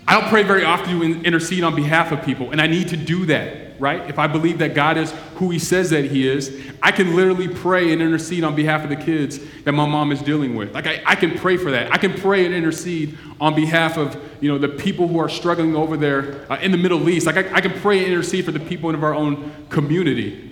[0.08, 2.98] I don't pray very often to intercede on behalf of people, and I need to
[2.98, 4.10] do that right?
[4.10, 7.48] If I believe that God is who He says that He is, I can literally
[7.48, 10.74] pray and intercede on behalf of the kids that my mom is dealing with.
[10.74, 11.92] Like, I, I can pray for that.
[11.92, 15.76] I can pray and intercede on behalf of, you know, the people who are struggling
[15.76, 17.26] over there uh, in the Middle East.
[17.26, 20.47] Like, I, I can pray and intercede for the people in our own community.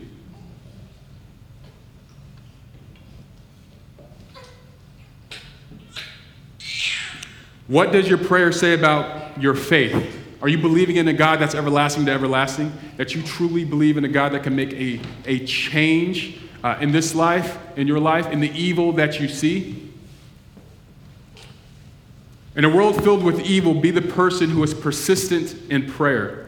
[7.67, 10.21] What does your prayer say about your faith?
[10.41, 12.71] Are you believing in a God that's everlasting to everlasting?
[12.97, 16.91] That you truly believe in a God that can make a, a change uh, in
[16.91, 19.91] this life, in your life, in the evil that you see?
[22.55, 26.47] In a world filled with evil, be the person who is persistent in prayer.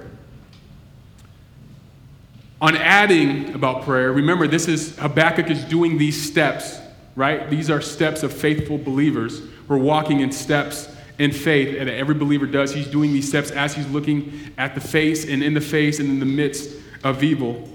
[2.61, 6.79] On adding about prayer, remember this is Habakkuk is doing these steps,
[7.15, 7.49] right?
[7.49, 9.41] These are steps of faithful believers.
[9.67, 10.87] We're walking in steps
[11.19, 12.73] in faith and every believer does.
[12.73, 16.09] He's doing these steps as he's looking at the face and in the face and
[16.09, 17.67] in the midst of evil.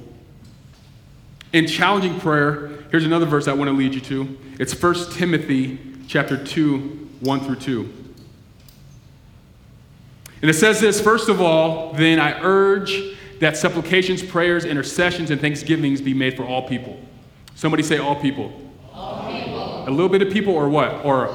[1.53, 4.39] In challenging prayer, here's another verse I want to lead you to.
[4.59, 7.93] It's 1 Timothy chapter 2, 1 through 2.
[10.41, 15.41] And it says this First of all, then I urge that supplications, prayers, intercessions, and
[15.41, 17.01] thanksgivings be made for all people.
[17.55, 18.53] Somebody say all people.
[18.93, 19.89] All people.
[19.89, 21.05] A little bit of people or what?
[21.05, 21.29] Or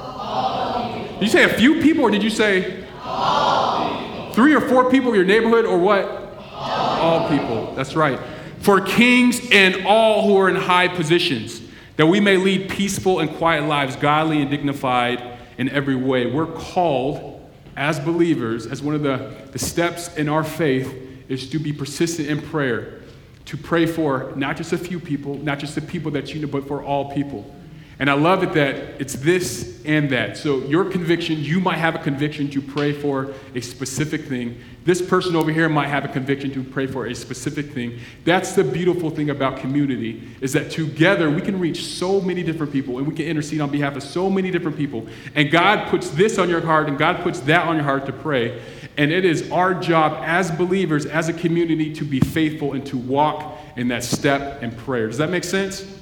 [1.20, 5.10] did you say a few people or did you say all three or four people
[5.10, 6.06] in your neighborhood or what?
[6.52, 7.74] All, all people.
[7.74, 8.20] That's right.
[8.60, 11.62] For kings and all who are in high positions,
[11.96, 16.28] that we may lead peaceful and quiet lives, godly and dignified in every way.
[16.28, 20.94] We're called as believers, as one of the, the steps in our faith,
[21.30, 23.02] is to be persistent in prayer,
[23.46, 26.48] to pray for not just a few people, not just the people that you know,
[26.48, 27.52] but for all people.
[28.00, 30.38] And I love it that it's this and that.
[30.38, 34.62] So, your conviction, you might have a conviction to pray for a specific thing.
[34.84, 38.00] This person over here might have a conviction to pray for a specific thing.
[38.24, 42.72] That's the beautiful thing about community is that together we can reach so many different
[42.72, 45.08] people and we can intercede on behalf of so many different people.
[45.34, 48.14] And God puts this on your heart and God puts that on your heart to
[48.14, 48.62] pray.
[48.96, 52.98] And it is our job as believers, as a community, to be faithful and to
[52.98, 55.08] walk in that step and prayer.
[55.08, 55.97] Does that make sense?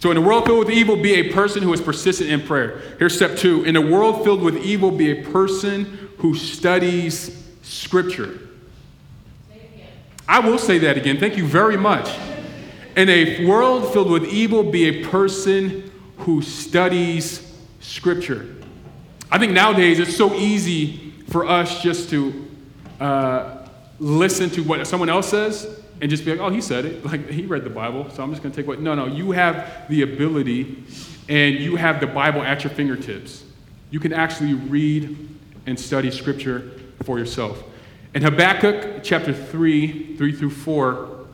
[0.00, 2.78] So, in a world filled with evil, be a person who is persistent in prayer.
[2.98, 3.64] Here's step two.
[3.64, 8.38] In a world filled with evil, be a person who studies Scripture.
[10.28, 11.18] I will say that again.
[11.18, 12.08] Thank you very much.
[12.96, 18.54] In a world filled with evil, be a person who studies Scripture.
[19.32, 22.48] I think nowadays it's so easy for us just to
[23.00, 23.66] uh,
[23.98, 27.04] listen to what someone else says and just be like, oh, he said it.
[27.08, 28.80] Like, he read the Bible, so I'm just going to take what.
[28.80, 30.84] No, no, you have the ability
[31.28, 33.44] and you have the Bible at your fingertips.
[33.90, 35.28] You can actually read
[35.66, 37.62] and study Scripture for yourself.
[38.14, 41.26] In Habakkuk chapter 3, 3 through 4,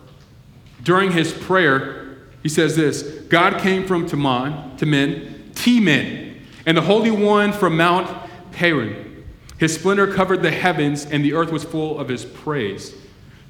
[0.82, 7.10] during his prayer, he says this God came from Teman, Temin, Teman, and the Holy
[7.10, 9.24] One from Mount Paran.
[9.58, 12.94] His splendor covered the heavens, and the earth was full of his praise.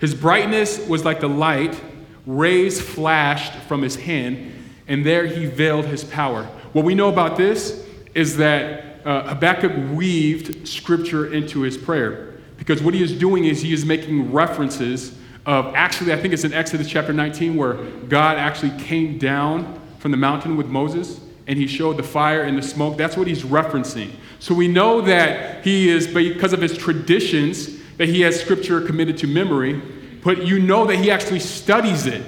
[0.04, 1.80] His brightness was like the light,
[2.26, 4.52] rays flashed from his hand,
[4.86, 6.44] and there he veiled his power.
[6.74, 12.82] What we know about this is that uh, Habakkuk weaved scripture into his prayer because
[12.82, 16.52] what he is doing is he is making references of actually, I think it's in
[16.52, 17.72] Exodus chapter 19 where
[18.06, 22.58] God actually came down from the mountain with Moses and he showed the fire and
[22.58, 22.98] the smoke.
[22.98, 24.10] That's what he's referencing.
[24.38, 29.16] So we know that he is, because of his traditions, that he has scripture committed
[29.18, 29.80] to memory,
[30.24, 32.24] but you know that he actually studies it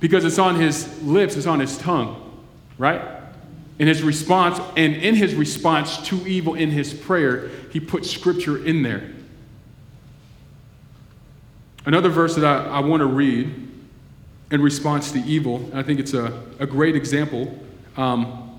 [0.00, 2.40] because it's on his lips, it's on his tongue,
[2.78, 3.02] right?
[3.78, 8.64] In his response, and in his response to evil in his prayer, he put scripture
[8.64, 9.12] in there.
[11.84, 13.68] Another verse that I, I want to read
[14.50, 17.58] in response to evil, and I think it's a, a great example,
[17.96, 18.58] um,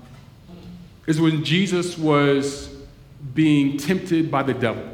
[1.06, 2.72] is when Jesus was
[3.34, 4.88] being tempted by the devil.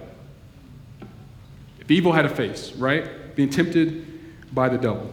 [1.78, 3.08] If evil had a face, right?
[3.36, 4.04] Being tempted
[4.52, 5.12] by the devil.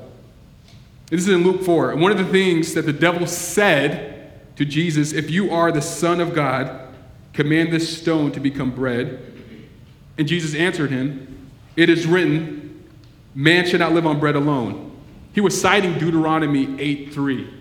[1.07, 1.91] This is in Luke 4.
[1.91, 5.81] And one of the things that the devil said to Jesus, if you are the
[5.81, 6.87] Son of God,
[7.33, 9.31] command this stone to become bread.
[10.17, 12.63] And Jesus answered him, It is written,
[13.35, 14.91] man should not live on bread alone.
[15.33, 17.53] He was citing Deuteronomy 8 3.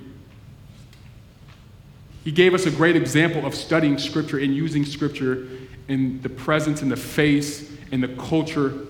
[2.25, 5.49] He gave us a great example of studying Scripture and using Scripture
[5.89, 8.87] in the presence, in the face, in the culture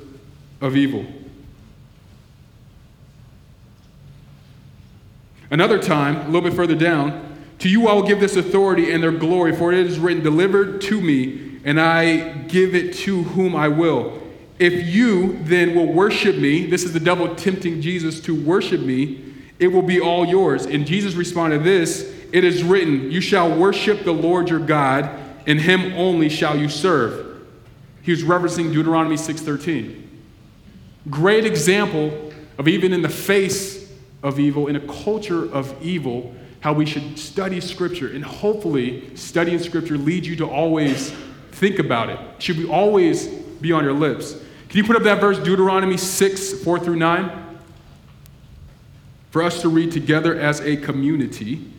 [0.60, 1.06] of evil.
[5.52, 9.02] Another time, a little bit further down, to you I will give this authority and
[9.02, 13.54] their glory, for it is written, Delivered to me, and I give it to whom
[13.54, 14.18] I will.
[14.58, 19.22] If you then will worship me, this is the devil tempting Jesus to worship me,
[19.58, 20.64] it will be all yours.
[20.64, 25.10] And Jesus responded, This, it is written, You shall worship the Lord your God,
[25.46, 27.42] and him only shall you serve.
[28.00, 30.02] He was referencing Deuteronomy 6:13.
[31.10, 33.81] Great example of even in the face
[34.22, 38.08] of evil, in a culture of evil, how we should study Scripture.
[38.08, 41.12] And hopefully, studying Scripture leads you to always
[41.52, 42.18] think about it.
[42.38, 44.32] Should we always be on your lips?
[44.68, 47.58] Can you put up that verse, Deuteronomy 6, 4 through 9?
[49.30, 51.72] For us to read together as a community.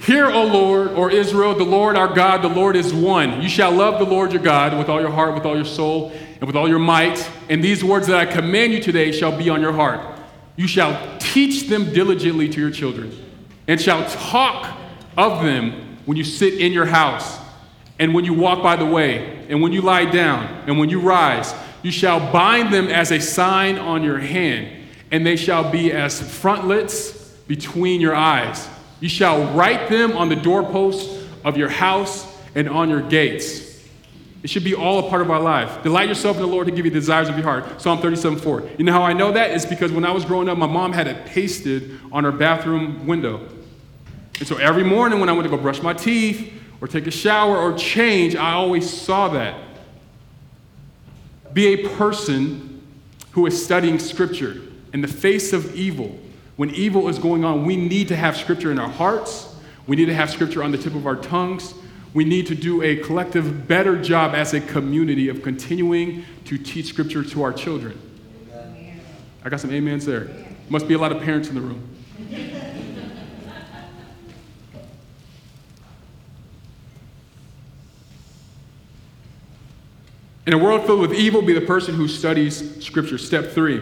[0.00, 3.40] Hear, O Lord, or Israel, the Lord our God, the Lord is one.
[3.40, 6.12] You shall love the Lord your God with all your heart, with all your soul,
[6.44, 7.26] and with all your might.
[7.48, 10.20] And these words that I command you today shall be on your heart.
[10.56, 13.18] You shall teach them diligently to your children,
[13.66, 14.78] and shall talk
[15.16, 17.38] of them when you sit in your house,
[17.98, 21.00] and when you walk by the way, and when you lie down, and when you
[21.00, 21.54] rise.
[21.82, 24.68] You shall bind them as a sign on your hand,
[25.10, 27.12] and they shall be as frontlets
[27.48, 28.68] between your eyes.
[29.00, 33.73] You shall write them on the doorposts of your house and on your gates.
[34.44, 35.82] It should be all a part of our life.
[35.82, 37.80] Delight yourself in the Lord to give you the desires of your heart.
[37.80, 38.70] Psalm 37 4.
[38.78, 39.50] You know how I know that?
[39.50, 43.06] It's because when I was growing up, my mom had it pasted on her bathroom
[43.08, 43.48] window.
[44.38, 47.10] And so every morning when I went to go brush my teeth or take a
[47.10, 49.58] shower or change, I always saw that.
[51.52, 52.86] Be a person
[53.32, 54.60] who is studying Scripture
[54.92, 56.20] in the face of evil
[56.56, 59.54] when evil is going on, we need to have scripture in our hearts.
[59.86, 61.74] We need to have scripture on the tip of our tongues.
[62.14, 66.86] We need to do a collective better job as a community of continuing to teach
[66.86, 68.00] scripture to our children.
[69.44, 70.30] I got some amens there.
[70.68, 71.90] Must be a lot of parents in the room.
[80.46, 83.16] In a world filled with evil, be the person who studies Scripture.
[83.16, 83.80] Step three.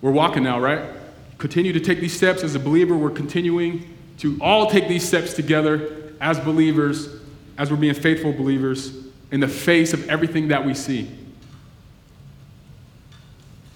[0.00, 0.82] We're walking now, right?
[1.36, 2.96] Continue to take these steps as a believer.
[2.96, 7.08] We're continuing to all take these steps together as believers,
[7.56, 8.92] as we're being faithful believers,
[9.30, 11.10] in the face of everything that we see.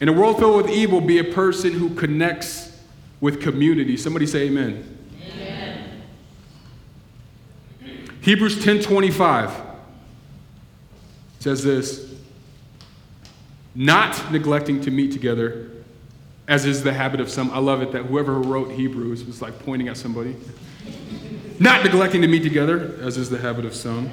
[0.01, 2.77] In a world filled with evil, be a person who connects
[3.21, 3.97] with community.
[3.97, 4.99] Somebody say amen.
[5.33, 6.03] amen.
[8.21, 9.53] Hebrews 10:25
[11.39, 12.13] says this,
[13.75, 15.71] not neglecting to meet together
[16.47, 17.51] as is the habit of some.
[17.51, 20.37] I love it that whoever wrote Hebrews was like pointing at somebody.
[21.59, 24.11] Not neglecting to meet together as is the habit of some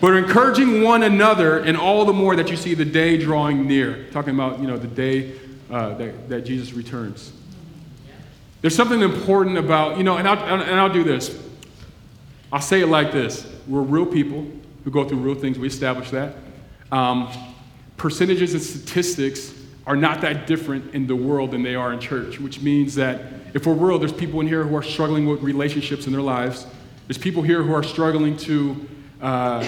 [0.00, 4.08] but encouraging one another, and all the more that you see the day drawing near.
[4.10, 5.32] Talking about, you know, the day
[5.70, 7.32] uh, that, that Jesus returns.
[8.60, 11.36] There's something important about, you know, and I'll, and I'll do this.
[12.52, 14.46] I'll say it like this We're real people
[14.84, 16.36] who go through real things, we establish that.
[16.92, 17.28] Um,
[17.96, 19.52] percentages and statistics
[19.88, 23.22] are not that different in the world than they are in church, which means that
[23.54, 26.66] if we're real, there's people in here who are struggling with relationships in their lives.
[27.06, 28.86] There's people here who are struggling to
[29.22, 29.66] uh,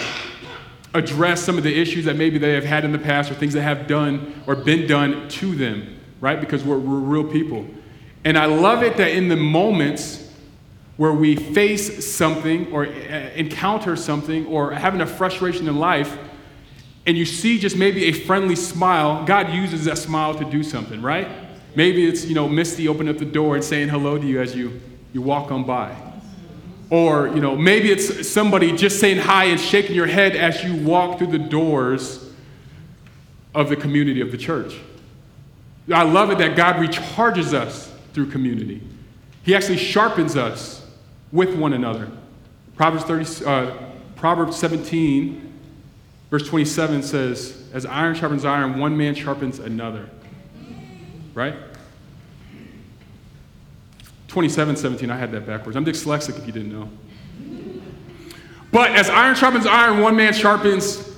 [0.92, 3.54] address some of the issues that maybe they have had in the past or things
[3.54, 6.38] that have done or been done to them, right?
[6.38, 7.66] Because we're, we're real people.
[8.22, 10.30] And I love it that in the moments
[10.98, 12.90] where we face something or uh,
[13.34, 16.18] encounter something or having a frustration in life,
[17.10, 21.02] and you see just maybe a friendly smile, God uses that smile to do something,
[21.02, 21.26] right?
[21.74, 24.54] Maybe it's, you know, Misty opening up the door and saying hello to you as
[24.54, 24.80] you,
[25.12, 25.92] you walk on by.
[26.88, 30.76] Or, you know, maybe it's somebody just saying hi and shaking your head as you
[30.86, 32.30] walk through the doors
[33.56, 34.78] of the community of the church.
[35.92, 38.82] I love it that God recharges us through community.
[39.42, 40.86] He actually sharpens us
[41.32, 42.08] with one another.
[42.76, 43.76] Proverbs, 30, uh,
[44.14, 45.49] Proverbs 17,
[46.30, 50.08] verse 27 says, As iron sharpens iron, one man sharpens another.
[51.34, 51.54] Right?
[54.28, 55.76] 27, 17, I had that backwards.
[55.76, 56.88] I'm dyslexic if you didn't know.
[58.70, 61.10] But as iron sharpens iron, one man sharpens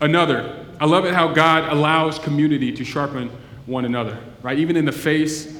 [0.00, 0.66] another.
[0.78, 3.30] I love it how God allows community to sharpen
[3.64, 4.58] one another, right?
[4.58, 5.58] Even in the face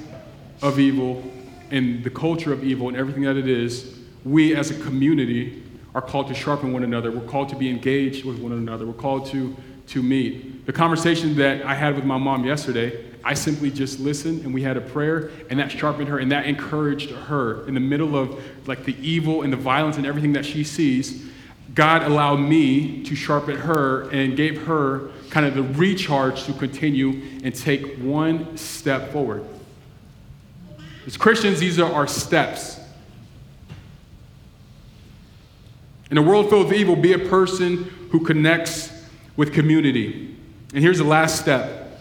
[0.63, 1.25] of evil
[1.71, 5.65] and the culture of evil and everything that it is, we as a community
[5.99, 7.11] are called to sharpen one another.
[7.11, 8.87] We're called to be engaged with one another.
[8.87, 9.57] We're called to,
[9.89, 10.65] to meet.
[10.65, 14.63] The conversation that I had with my mom yesterday, I simply just listened and we
[14.63, 18.41] had a prayer and that sharpened her and that encouraged her in the middle of
[18.69, 21.27] like the evil and the violence and everything that she sees.
[21.75, 27.41] God allowed me to sharpen her and gave her kind of the recharge to continue
[27.43, 29.45] and take one step forward.
[31.09, 32.79] As Christians, these are our steps.
[36.11, 38.93] In a world filled with evil, be a person who connects
[39.37, 40.37] with community.
[40.73, 42.01] And here's the last step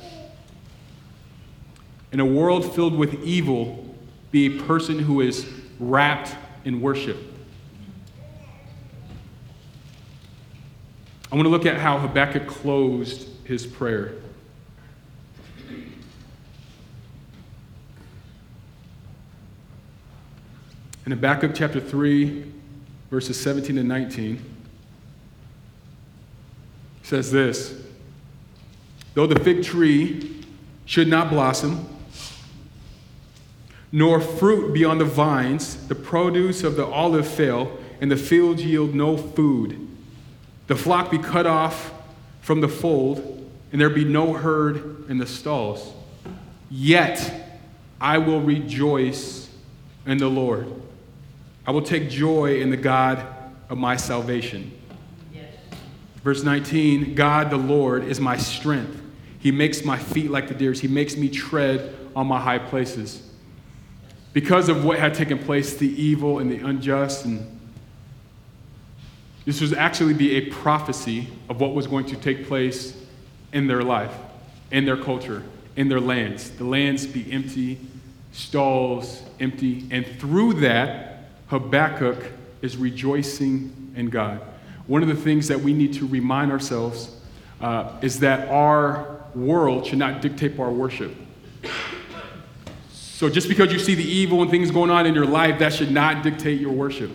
[2.11, 3.95] in a world filled with evil,
[4.31, 5.45] be a person who is
[5.79, 7.17] wrapped in worship.
[11.29, 14.13] I want to look at how Habakkuk closed his prayer.
[21.05, 22.53] In Habakkuk chapter 3,
[23.09, 24.43] verses 17 and 19,
[27.03, 27.81] says this
[29.13, 30.43] Though the fig tree
[30.85, 31.87] should not blossom,
[33.91, 38.63] nor fruit be on the vines, the produce of the olive fail, and the fields
[38.63, 39.87] yield no food.
[40.67, 41.93] The flock be cut off
[42.41, 45.93] from the fold, and there be no herd in the stalls.
[46.69, 47.33] Yet
[47.99, 49.49] I will rejoice
[50.05, 50.67] in the Lord.
[51.68, 53.24] I will take joy in the God
[53.70, 54.72] of my salvation.
[55.34, 55.53] Yes.
[56.24, 59.01] Verse 19 God the Lord is my strength.
[59.39, 63.30] He makes my feet like the deer's, He makes me tread on my high places
[64.34, 67.26] because of what had taken place, the evil and the unjust.
[67.26, 67.59] And
[69.45, 72.95] this was actually be a prophecy of what was going to take place
[73.51, 74.13] in their life,
[74.72, 75.43] in their culture,
[75.76, 76.51] in their lands.
[76.51, 77.80] The lands be empty,
[78.32, 81.06] stalls empty, and through that,
[81.47, 82.31] Habakkuk
[82.61, 84.41] is rejoicing in God.
[84.87, 87.15] One of the things that we need to remind ourselves
[87.61, 91.15] uh, is that our world should not dictate our worship.
[92.91, 95.73] So just because you see the evil and things going on in your life, that
[95.73, 97.11] should not dictate your worship.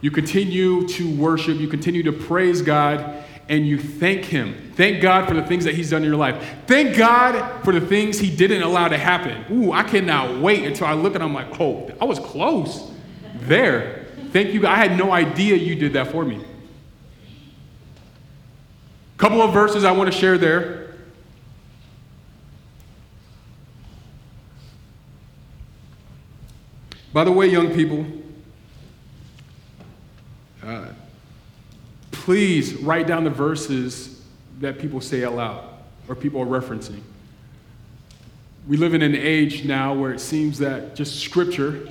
[0.00, 4.72] You continue to worship, you continue to praise God, and you thank Him.
[4.74, 6.42] Thank God for the things that He's done in your life.
[6.66, 9.44] Thank God for the things He didn't allow to happen.
[9.52, 12.91] Ooh, I cannot wait until I look and I'm like, oh, I was close
[13.46, 14.06] there.
[14.32, 14.66] Thank you.
[14.66, 16.42] I had no idea you did that for me.
[19.18, 20.94] Couple of verses I want to share there.
[27.12, 28.06] By the way, young people,
[30.64, 30.88] uh,
[32.10, 34.22] please write down the verses
[34.60, 35.68] that people say out loud
[36.08, 37.00] or people are referencing.
[38.66, 41.88] We live in an age now where it seems that just scripture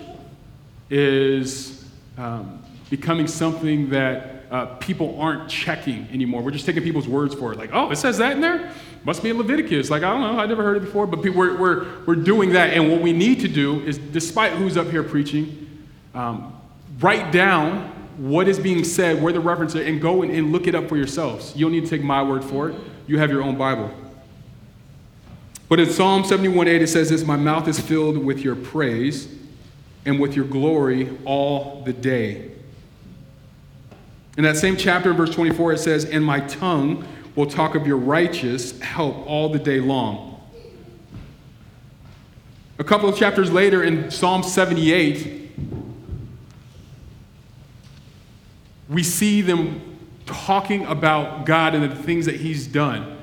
[0.91, 1.85] is
[2.17, 6.41] um, becoming something that uh, people aren't checking anymore.
[6.41, 7.57] We're just taking people's words for it.
[7.57, 8.69] Like, oh, it says that in there?
[9.05, 9.89] Must be in Leviticus.
[9.89, 11.07] Like, I don't know, I never heard it before.
[11.07, 12.73] But we're, we're, we're doing that.
[12.73, 16.59] And what we need to do is, despite who's up here preaching, um,
[16.99, 17.87] write down
[18.17, 20.89] what is being said, where the reference is, and go and, and look it up
[20.89, 21.55] for yourselves.
[21.55, 22.75] You don't need to take my word for it.
[23.07, 23.89] You have your own Bible.
[25.69, 29.33] But in Psalm 71 8, it says this My mouth is filled with your praise
[30.05, 32.51] and with your glory all the day.
[34.37, 37.97] In that same chapter, verse 24, it says, And my tongue will talk of your
[37.97, 40.41] righteous help all the day long.
[42.79, 45.51] A couple of chapters later, in Psalm 78,
[48.89, 53.17] we see them talking about God and the things that He's done,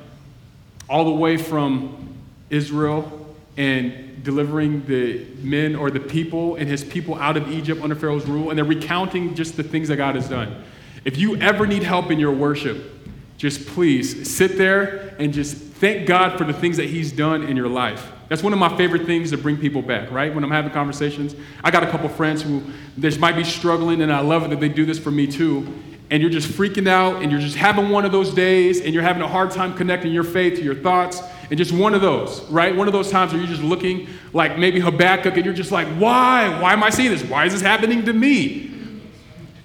[0.88, 2.14] all the way from
[2.50, 7.94] Israel and delivering the men or the people and his people out of Egypt under
[7.94, 10.64] Pharaoh's rule, and they're recounting just the things that God has done.
[11.04, 12.98] If you ever need help in your worship,
[13.36, 17.56] just please sit there and just thank God for the things that He's done in
[17.56, 18.12] your life.
[18.28, 20.34] That's one of my favorite things to bring people back, right?
[20.34, 22.62] When I'm having conversations, I got a couple friends who
[22.98, 25.66] just might be struggling, and I love that they do this for me too.
[26.10, 29.02] And you're just freaking out, and you're just having one of those days, and you're
[29.02, 32.42] having a hard time connecting your faith to your thoughts, and just one of those,
[32.50, 32.76] right?
[32.76, 35.88] One of those times where you're just looking like maybe Habakkuk, and you're just like,
[35.96, 36.60] why?
[36.60, 37.24] Why am I seeing this?
[37.24, 38.68] Why is this happening to me?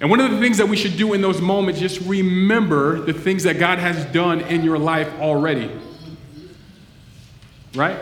[0.00, 3.12] And one of the things that we should do in those moments, just remember the
[3.12, 5.70] things that God has done in your life already.
[7.74, 7.98] Right?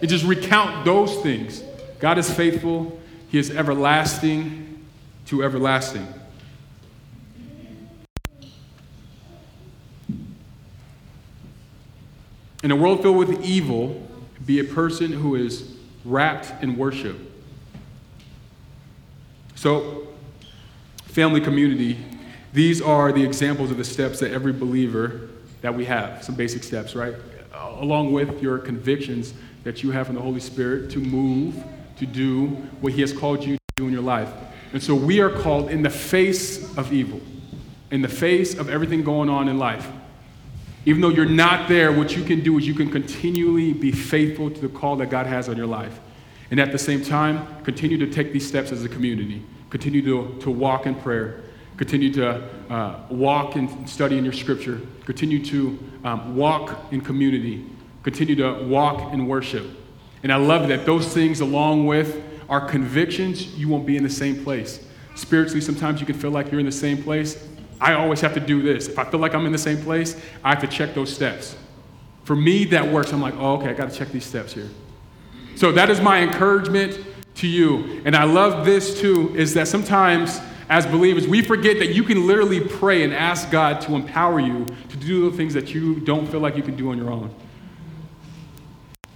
[0.00, 1.62] And just recount those things.
[1.98, 3.00] God is faithful,
[3.30, 4.84] He is everlasting
[5.26, 6.06] to everlasting.
[12.62, 14.06] In a world filled with evil,
[14.44, 17.16] be a person who is wrapped in worship.
[19.54, 20.08] So,
[21.04, 21.98] family community,
[22.52, 25.28] these are the examples of the steps that every believer
[25.60, 27.14] that we have, some basic steps, right?
[27.52, 29.34] Along with your convictions
[29.64, 31.62] that you have from the Holy Spirit to move,
[31.98, 32.48] to do
[32.80, 34.32] what He has called you to do in your life.
[34.72, 37.20] And so we are called in the face of evil,
[37.90, 39.88] in the face of everything going on in life.
[40.88, 44.50] Even though you're not there, what you can do is you can continually be faithful
[44.50, 46.00] to the call that God has on your life.
[46.50, 49.44] And at the same time, continue to take these steps as a community.
[49.68, 51.42] Continue to, to walk in prayer.
[51.76, 54.80] Continue to uh, walk and study in your scripture.
[55.04, 57.66] Continue to um, walk in community.
[58.02, 59.66] Continue to walk in worship.
[60.22, 64.08] And I love that those things, along with our convictions, you won't be in the
[64.08, 64.86] same place.
[65.16, 67.46] Spiritually, sometimes you can feel like you're in the same place.
[67.80, 68.88] I always have to do this.
[68.88, 71.56] If I feel like I'm in the same place, I have to check those steps.
[72.24, 73.12] For me, that works.
[73.12, 74.68] I'm like, oh, okay, I got to check these steps here.
[75.54, 76.98] So that is my encouragement
[77.36, 78.02] to you.
[78.04, 82.26] And I love this too, is that sometimes as believers, we forget that you can
[82.26, 86.26] literally pray and ask God to empower you to do the things that you don't
[86.26, 87.34] feel like you can do on your own.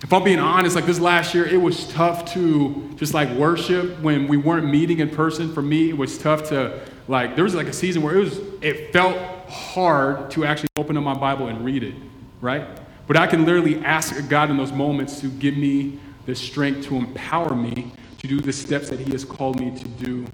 [0.02, 4.00] If I'm being honest, like this last year, it was tough to just like worship
[4.00, 5.52] when we weren't meeting in person.
[5.52, 8.38] For me, it was tough to like, there was like a season where it was,
[8.60, 9.16] it felt
[9.48, 11.94] hard to actually open up my Bible and read it,
[12.40, 12.66] right?
[13.06, 16.96] But I can literally ask God in those moments to give me the strength to
[16.96, 20.26] empower me to do the steps that He has called me to do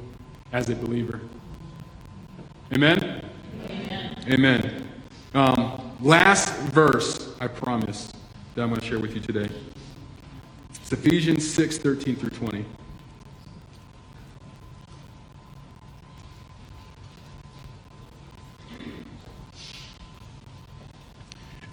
[0.53, 1.21] as a believer.
[2.73, 3.25] Amen?
[3.65, 4.25] Amen.
[4.29, 4.89] Amen.
[5.35, 8.13] Um, last verse, I promise,
[8.55, 9.49] that I'm going to share with you today.
[10.71, 12.65] It's Ephesians 6 13 through 20.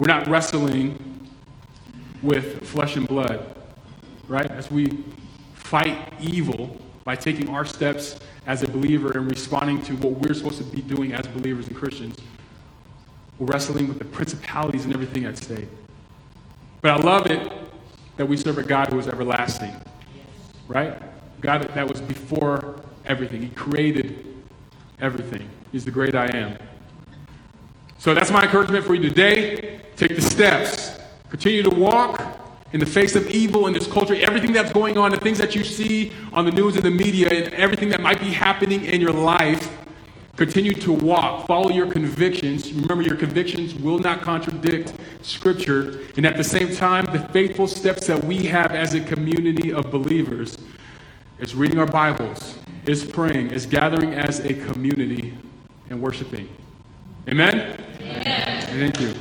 [0.00, 1.28] We're not wrestling
[2.22, 3.54] with flesh and blood,
[4.28, 4.50] right?
[4.50, 5.04] As we
[5.52, 10.56] fight evil by taking our steps as a believer and responding to what we're supposed
[10.56, 12.16] to be doing as believers and Christians,
[13.38, 15.68] we're wrestling with the principalities and everything at stake.
[16.80, 17.52] But I love it
[18.16, 19.76] that we serve a God who is everlasting,
[20.66, 21.02] right?
[21.42, 23.42] God that was before everything.
[23.42, 24.34] He created
[24.98, 25.46] everything.
[25.72, 26.56] He's the great I am.
[28.00, 29.78] So that's my encouragement for you today.
[29.94, 30.98] Take the steps.
[31.28, 32.22] Continue to walk
[32.72, 35.54] in the face of evil in this culture, everything that's going on, the things that
[35.54, 39.02] you see on the news and the media, and everything that might be happening in
[39.02, 39.76] your life.
[40.36, 41.46] Continue to walk.
[41.46, 42.72] Follow your convictions.
[42.72, 46.00] Remember, your convictions will not contradict Scripture.
[46.16, 49.90] And at the same time, the faithful steps that we have as a community of
[49.90, 50.56] believers
[51.38, 55.36] is reading our Bibles, is praying, is gathering as a community
[55.90, 56.48] and worshiping.
[57.28, 57.84] Amen?
[58.00, 58.92] Amen.
[58.92, 59.14] Thank you.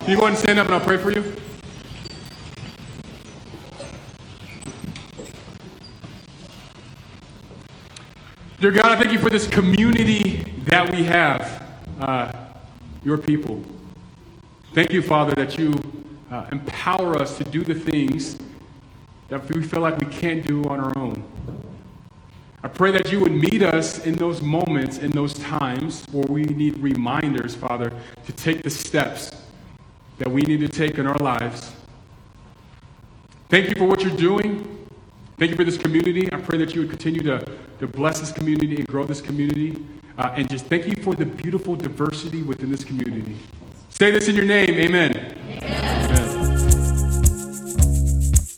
[0.00, 1.34] Can you go and stand up and I'll pray for you?
[8.60, 11.62] Dear God, I thank you for this community that we have,
[12.00, 12.32] uh,
[13.04, 13.62] your people.
[14.74, 15.74] Thank you, Father, that you
[16.30, 18.38] uh, empower us to do the things
[19.28, 21.24] that we feel like we can't do on our own.
[22.76, 26.76] Pray that you would meet us in those moments, in those times where we need
[26.76, 27.90] reminders, Father,
[28.26, 29.30] to take the steps
[30.18, 31.72] that we need to take in our lives.
[33.48, 34.86] Thank you for what you're doing.
[35.38, 36.30] Thank you for this community.
[36.30, 37.42] I pray that you would continue to,
[37.78, 39.82] to bless this community and grow this community.
[40.18, 43.36] Uh, and just thank you for the beautiful diversity within this community.
[43.88, 44.74] Say this in your name.
[44.74, 45.16] Amen.
[45.16, 46.58] Amen.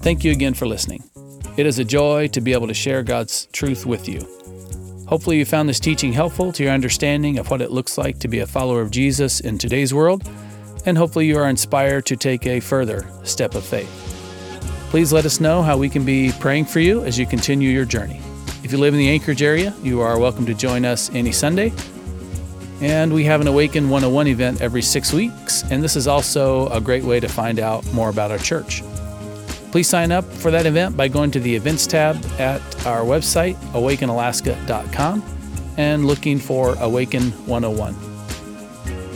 [0.03, 1.05] Thank you again for listening.
[1.59, 4.21] It is a joy to be able to share God's truth with you.
[5.09, 8.29] Hopefully, you found this teaching helpful to your understanding of what it looks like to
[8.29, 10.23] be a follower of Jesus in today's world,
[10.87, 13.91] and hopefully, you are inspired to take a further step of faith.
[14.91, 17.85] Please let us know how we can be praying for you as you continue your
[17.85, 18.21] journey.
[18.63, 21.73] If you live in the Anchorage area, you are welcome to join us any Sunday.
[22.81, 26.81] And we have an Awaken 101 event every six weeks, and this is also a
[26.81, 28.85] great way to find out more about our church.
[29.79, 33.55] Please sign up for that event by going to the events tab at our website,
[33.75, 35.23] awakenalaska.com,
[35.77, 37.95] and looking for Awaken 101.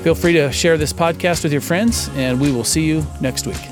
[0.04, 3.44] Feel free to share this podcast with your friends, and we will see you next
[3.44, 3.71] week.